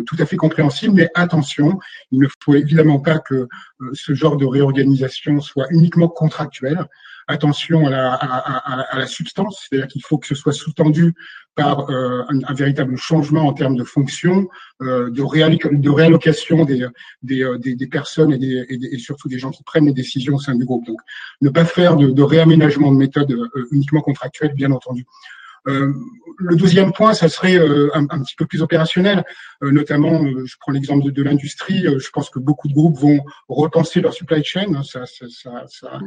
tout 0.04 0.16
à 0.18 0.26
fait 0.26 0.36
compréhensible, 0.36 0.94
mais 0.94 1.08
attention, 1.14 1.78
il 2.10 2.18
ne 2.18 2.26
faut 2.42 2.56
évidemment 2.56 2.98
pas 2.98 3.20
que 3.20 3.46
ce 3.92 4.14
genre 4.14 4.36
de 4.36 4.44
réorganisation 4.44 5.40
soit 5.40 5.68
uniquement 5.70 6.08
contractuel 6.08 6.88
attention 7.28 7.86
à 7.86 8.88
la, 8.94 9.06
substance, 9.06 9.66
c'est-à-dire 9.68 9.88
qu'il 9.88 10.02
faut 10.02 10.18
que 10.18 10.26
ce 10.26 10.34
soit 10.34 10.52
sous-tendu 10.52 11.14
par 11.54 11.90
euh, 11.90 12.22
un, 12.28 12.54
véritable 12.54 12.96
changement 12.96 13.46
en 13.46 13.52
termes 13.52 13.76
de 13.76 13.84
fonction, 13.84 14.48
euh, 14.82 15.10
de, 15.10 15.22
réallocation 15.22 16.64
des, 16.64 16.82
euh, 16.82 17.88
personnes 17.90 18.32
et, 18.32 18.38
des, 18.38 18.66
et, 18.68 18.98
surtout 18.98 19.28
des 19.28 19.38
gens 19.38 19.50
qui 19.50 19.64
prennent 19.64 19.86
les 19.86 19.92
décisions 19.92 20.34
au 20.34 20.38
sein 20.38 20.54
du 20.54 20.64
groupe. 20.64 20.86
Donc, 20.86 20.98
ne 21.40 21.48
pas 21.48 21.64
faire 21.64 21.96
de, 21.96 22.22
réaménagement 22.22 22.92
de 22.92 22.96
méthode 22.96 23.34
uniquement 23.72 24.02
contractuelle, 24.02 24.52
bien 24.54 24.70
entendu. 24.70 25.06
Euh, 25.68 25.92
le 26.38 26.54
deuxième 26.54 26.92
point, 26.92 27.14
ça 27.14 27.28
serait 27.28 27.56
euh, 27.56 27.88
un, 27.94 28.04
un, 28.10 28.22
petit 28.22 28.34
peu 28.36 28.44
plus 28.44 28.60
opérationnel, 28.60 29.24
euh, 29.62 29.70
notamment, 29.70 30.22
je 30.22 30.54
prends 30.60 30.72
l'exemple 30.72 31.06
de, 31.06 31.10
de 31.10 31.22
l'industrie. 31.22 31.82
je 31.82 32.10
pense 32.10 32.28
que 32.28 32.38
beaucoup 32.38 32.68
de 32.68 32.74
groupes 32.74 32.98
vont 32.98 33.20
repenser 33.48 34.00
leur 34.00 34.12
supply 34.12 34.44
chain. 34.44 34.74
Hein, 34.74 34.82
ça, 34.82 35.06
ça, 35.06 35.26
ça, 35.30 35.64
ça 35.68 36.00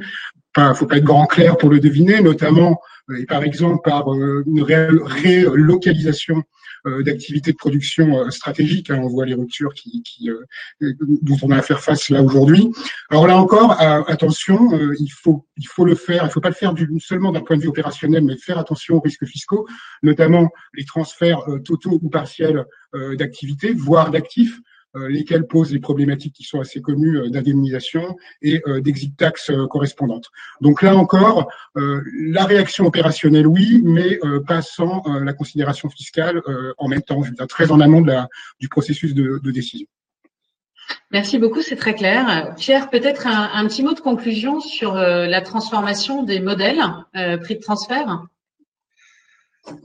pas, 0.54 0.74
faut 0.74 0.86
pas 0.86 0.98
être 0.98 1.04
grand 1.04 1.26
clair 1.26 1.58
pour 1.58 1.69
le 1.69 1.80
deviner, 1.80 2.22
notamment 2.22 2.80
et 3.17 3.26
par 3.26 3.43
exemple 3.43 3.80
par 3.84 4.13
une 4.13 4.62
relocalisation 4.62 6.38
euh, 6.38 6.41
d'activités 6.86 7.52
de 7.52 7.58
production 7.58 8.20
euh, 8.20 8.30
stratégiques. 8.30 8.89
Hein, 8.89 9.00
on 9.04 9.08
voit 9.08 9.26
les 9.26 9.34
ruptures 9.34 9.74
qui, 9.74 10.02
qui 10.04 10.30
euh, 10.30 10.46
dont 10.82 11.38
on 11.44 11.52
a 11.52 11.58
à 11.58 11.62
faire 11.62 11.82
face 11.82 12.10
là 12.10 12.24
aujourd'hui. 12.24 12.72
Alors 13.10 13.28
là 13.28 13.38
encore, 13.38 13.80
attention, 13.80 14.70
il 15.00 15.10
faut 15.10 15.46
il 15.58 15.68
faut 15.68 15.86
le 15.86 15.96
faire. 15.96 16.24
Il 16.26 16.32
faut 16.32 16.42
pas 16.42 16.50
le 16.50 16.56
faire 16.56 16.74
du, 16.74 16.88
seulement 17.00 17.32
d'un 17.32 17.42
point 17.42 17.58
de 17.58 17.62
vue 17.62 17.68
opérationnel, 17.68 18.24
mais 18.24 18.38
faire 18.38 18.58
attention 18.58 18.96
aux 18.96 19.02
risques 19.02 19.26
fiscaux, 19.26 19.68
notamment 20.04 20.50
les 20.74 20.86
transferts 20.86 21.46
totaux 21.65 22.00
ou 22.02 22.10
partiels 22.10 22.65
d'activités, 23.18 23.74
voire 23.74 24.12
d'actifs. 24.12 24.60
Euh, 24.95 25.08
lesquels 25.08 25.45
posent 25.45 25.71
les 25.71 25.80
problématiques 25.80 26.34
qui 26.34 26.43
sont 26.43 26.60
assez 26.60 26.82
connues 26.82 27.19
euh, 27.19 27.30
d'indemnisation 27.30 28.15
et 28.41 28.60
euh, 28.67 28.82
d'exit 28.82 29.15
tax 29.15 29.52
correspondantes. 29.69 30.30
Donc 30.62 30.82
là 30.82 30.95
encore, 30.95 31.47
la 31.75 32.45
réaction 32.45 32.86
opérationnelle, 32.86 33.45
oui, 33.45 33.82
mais 33.84 34.19
pas 34.47 34.62
sans 34.62 35.04
la 35.21 35.34
considération 35.34 35.89
fiscale 35.89 36.41
en 36.78 36.88
même 36.88 37.02
temps, 37.02 37.21
très 37.47 37.71
en 37.71 37.80
amont 37.80 38.04
du 38.60 38.67
processus 38.67 39.13
de, 39.13 39.52
décision. 39.52 39.88
Merci 41.12 41.38
beaucoup, 41.38 41.62
c'est 41.62 41.75
très 41.75 41.93
clair. 41.93 42.54
Pierre, 42.58 42.89
peut-être 42.89 43.28
un, 43.28 43.65
petit 43.67 43.84
mot 43.84 43.93
de 43.93 43.99
conclusion 43.99 44.60
sur 44.60 44.95
la 44.95 45.41
transformation 45.41 46.23
des 46.23 46.39
modèles 46.39 46.82
prix 47.41 47.56
de 47.56 47.62
transfert? 47.62 48.25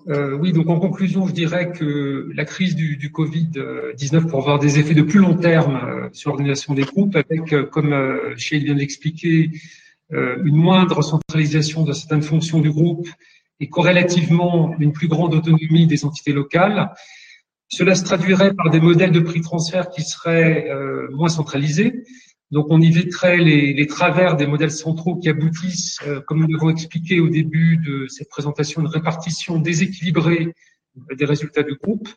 Euh, 0.09 0.37
oui, 0.37 0.53
donc 0.53 0.69
en 0.69 0.79
conclusion, 0.79 1.27
je 1.27 1.33
dirais 1.33 1.73
que 1.73 2.31
la 2.35 2.45
crise 2.45 2.75
du, 2.75 2.97
du 2.97 3.11
Covid-19 3.11 4.27
pour 4.27 4.41
avoir 4.41 4.59
des 4.59 4.79
effets 4.79 4.95
de 4.95 5.03
plus 5.03 5.21
long 5.21 5.35
terme 5.35 5.77
euh, 5.77 6.09
sur 6.13 6.31
l'organisation 6.31 6.75
des 6.75 6.83
groupes, 6.83 7.17
avec, 7.17 7.53
euh, 7.53 7.65
comme 7.65 7.93
euh, 7.93 8.35
vient 8.37 8.75
d'expliquer, 8.75 9.51
une 10.11 10.55
moindre 10.55 11.03
centralisation 11.03 11.83
de 11.83 11.93
certaines 11.93 12.23
fonctions 12.23 12.61
du 12.61 12.71
groupe 12.71 13.09
et 13.59 13.69
corrélativement 13.69 14.77
une 14.79 14.93
plus 14.93 15.09
grande 15.09 15.35
autonomie 15.35 15.89
des 15.89 16.05
entités 16.05 16.33
locales. 16.33 16.93
Cela 17.69 17.97
se 17.97 18.05
traduirait 18.05 18.53
par 18.55 18.71
des 18.71 18.81
modèles 18.81 19.11
de 19.11 19.19
prix 19.19 19.41
transfert 19.41 19.91
qui 19.91 20.03
seraient 20.03 20.69
moins 21.11 21.31
centralisés, 21.31 22.05
donc, 22.51 22.67
on 22.71 22.81
éviterait 22.81 23.39
les, 23.39 23.73
les, 23.73 23.87
travers 23.87 24.37
des 24.37 24.47
modèles 24.47 24.71
centraux 24.71 25.17
qui 25.17 25.29
aboutissent, 25.29 25.99
euh, 26.07 26.21
comme 26.21 26.41
nous 26.41 26.47
l'avons 26.47 26.71
expliqué 26.71 27.19
au 27.19 27.29
début 27.29 27.79
de 27.79 28.07
cette 28.09 28.29
présentation, 28.29 28.83
une 28.83 28.89
répartition 28.89 29.59
déséquilibrée 29.59 30.55
des 31.17 31.25
résultats 31.25 31.63
du 31.63 31.75
groupe. 31.75 32.09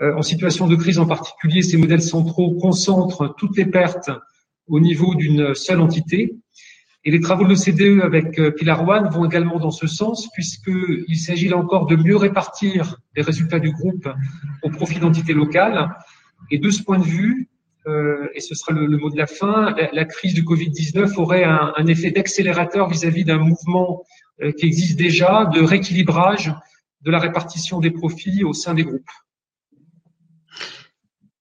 Euh, 0.00 0.14
en 0.16 0.22
situation 0.22 0.66
de 0.68 0.76
crise 0.76 0.98
en 0.98 1.06
particulier, 1.06 1.62
ces 1.62 1.76
modèles 1.76 2.02
centraux 2.02 2.54
concentrent 2.54 3.34
toutes 3.36 3.56
les 3.56 3.66
pertes 3.66 4.10
au 4.66 4.80
niveau 4.80 5.14
d'une 5.14 5.54
seule 5.54 5.80
entité. 5.80 6.36
Et 7.04 7.10
les 7.10 7.20
travaux 7.20 7.44
de 7.44 7.50
l'OCDE 7.50 8.02
avec 8.02 8.38
euh, 8.38 8.50
Pilar 8.50 8.86
One 8.86 9.08
vont 9.10 9.24
également 9.24 9.58
dans 9.58 9.70
ce 9.70 9.86
sens, 9.86 10.28
puisqu'il 10.32 11.16
s'agit 11.16 11.48
là 11.48 11.56
encore 11.56 11.86
de 11.86 11.96
mieux 11.96 12.16
répartir 12.16 12.96
les 13.16 13.22
résultats 13.22 13.60
du 13.60 13.70
groupe 13.70 14.08
au 14.62 14.70
profit 14.70 14.98
d'entités 14.98 15.34
locales. 15.34 15.94
Et 16.50 16.58
de 16.58 16.70
ce 16.70 16.82
point 16.82 16.98
de 16.98 17.04
vue, 17.04 17.48
euh, 17.88 18.28
et 18.34 18.40
ce 18.40 18.54
sera 18.54 18.72
le, 18.72 18.86
mot 18.98 19.10
de 19.10 19.16
la 19.16 19.26
fin, 19.26 19.74
la, 19.92 20.04
crise 20.04 20.34
du 20.34 20.42
Covid-19 20.42 21.16
aurait 21.16 21.44
un, 21.44 21.86
effet 21.86 22.10
d'accélérateur 22.10 22.88
vis-à-vis 22.88 23.24
d'un 23.24 23.38
mouvement 23.38 24.04
euh, 24.42 24.52
qui 24.52 24.66
existe 24.66 24.98
déjà 24.98 25.46
de 25.46 25.62
rééquilibrage 25.62 26.52
de 27.02 27.10
la 27.10 27.18
répartition 27.18 27.80
des 27.80 27.90
profits 27.90 28.44
au 28.44 28.52
sein 28.52 28.74
des 28.74 28.84
groupes. 28.84 29.10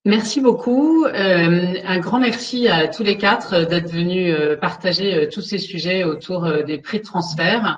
Merci 0.07 0.39
beaucoup. 0.39 1.03
Euh, 1.03 1.73
un 1.85 1.99
grand 1.99 2.19
merci 2.19 2.69
à 2.69 2.87
tous 2.87 3.03
les 3.03 3.17
quatre 3.17 3.67
d'être 3.67 3.91
venus 3.91 4.33
euh, 4.33 4.55
partager 4.55 5.13
euh, 5.13 5.27
tous 5.29 5.41
ces 5.41 5.57
sujets 5.57 6.05
autour 6.05 6.49
des 6.65 6.77
prix 6.77 6.99
de 6.99 7.03
transfert. 7.03 7.77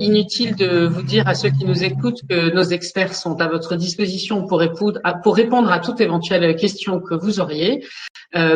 inutile 0.00 0.56
de 0.56 0.86
vous 0.86 1.02
dire 1.02 1.28
à 1.28 1.34
ceux 1.34 1.50
qui 1.50 1.66
nous 1.66 1.84
écoutent 1.84 2.22
que 2.26 2.50
nos 2.54 2.62
experts 2.62 3.14
sont 3.14 3.38
à 3.42 3.46
votre 3.46 3.76
disposition 3.76 4.46
pour 4.46 4.60
répondre 4.60 5.00
à, 5.04 5.12
pour 5.12 5.36
répondre 5.36 5.70
à 5.70 5.80
toute 5.80 6.00
éventuelle 6.00 6.56
question 6.56 6.98
que 6.98 7.14
vous 7.14 7.40
auriez. 7.40 7.84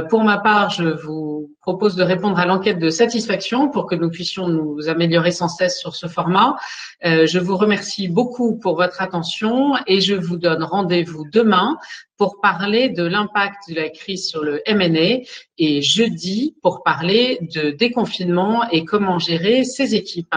pour 0.08 0.24
ma 0.24 0.38
part, 0.38 0.70
je 0.70 0.84
vous 0.84 1.50
propose 1.60 1.96
de 1.96 2.02
répondre 2.02 2.38
à 2.38 2.46
l'enquête 2.46 2.78
de 2.78 2.88
satisfaction 2.88 3.68
pour 3.68 3.86
que 3.86 3.94
nous 3.94 4.08
puissions 4.08 4.48
nous 4.48 4.88
améliorer 4.88 5.30
sans 5.30 5.48
cesse 5.48 5.78
sur 5.78 5.94
ce 5.94 6.06
format. 6.06 6.56
je 7.02 7.38
vous 7.38 7.56
remercie 7.56 8.08
beaucoup 8.08 8.56
pour 8.56 8.76
votre 8.76 9.02
attention 9.02 9.74
et 9.86 10.00
je 10.00 10.14
vous 10.14 10.38
donne 10.38 10.62
rendez-vous 10.62 11.24
demain 11.30 11.76
pour 12.16 12.40
parler 12.40 12.88
de 12.94 13.04
l'impact 13.04 13.68
de 13.68 13.74
la 13.74 13.90
crise 13.90 14.28
sur 14.28 14.42
le 14.42 14.62
MNA 14.68 15.24
et 15.58 15.82
jeudi 15.82 16.54
pour 16.62 16.82
parler 16.82 17.38
de 17.42 17.70
déconfinement 17.70 18.68
et 18.70 18.84
comment 18.84 19.18
gérer 19.18 19.64
ces 19.64 19.94
équipes. 19.94 20.34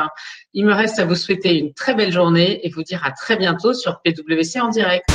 Il 0.53 0.65
me 0.65 0.73
reste 0.73 0.99
à 0.99 1.05
vous 1.05 1.15
souhaiter 1.15 1.57
une 1.57 1.73
très 1.73 1.95
belle 1.95 2.11
journée 2.11 2.65
et 2.65 2.69
vous 2.69 2.83
dire 2.83 3.05
à 3.05 3.11
très 3.11 3.37
bientôt 3.37 3.73
sur 3.73 4.01
PwC 4.01 4.59
en 4.59 4.69
direct. 4.69 5.05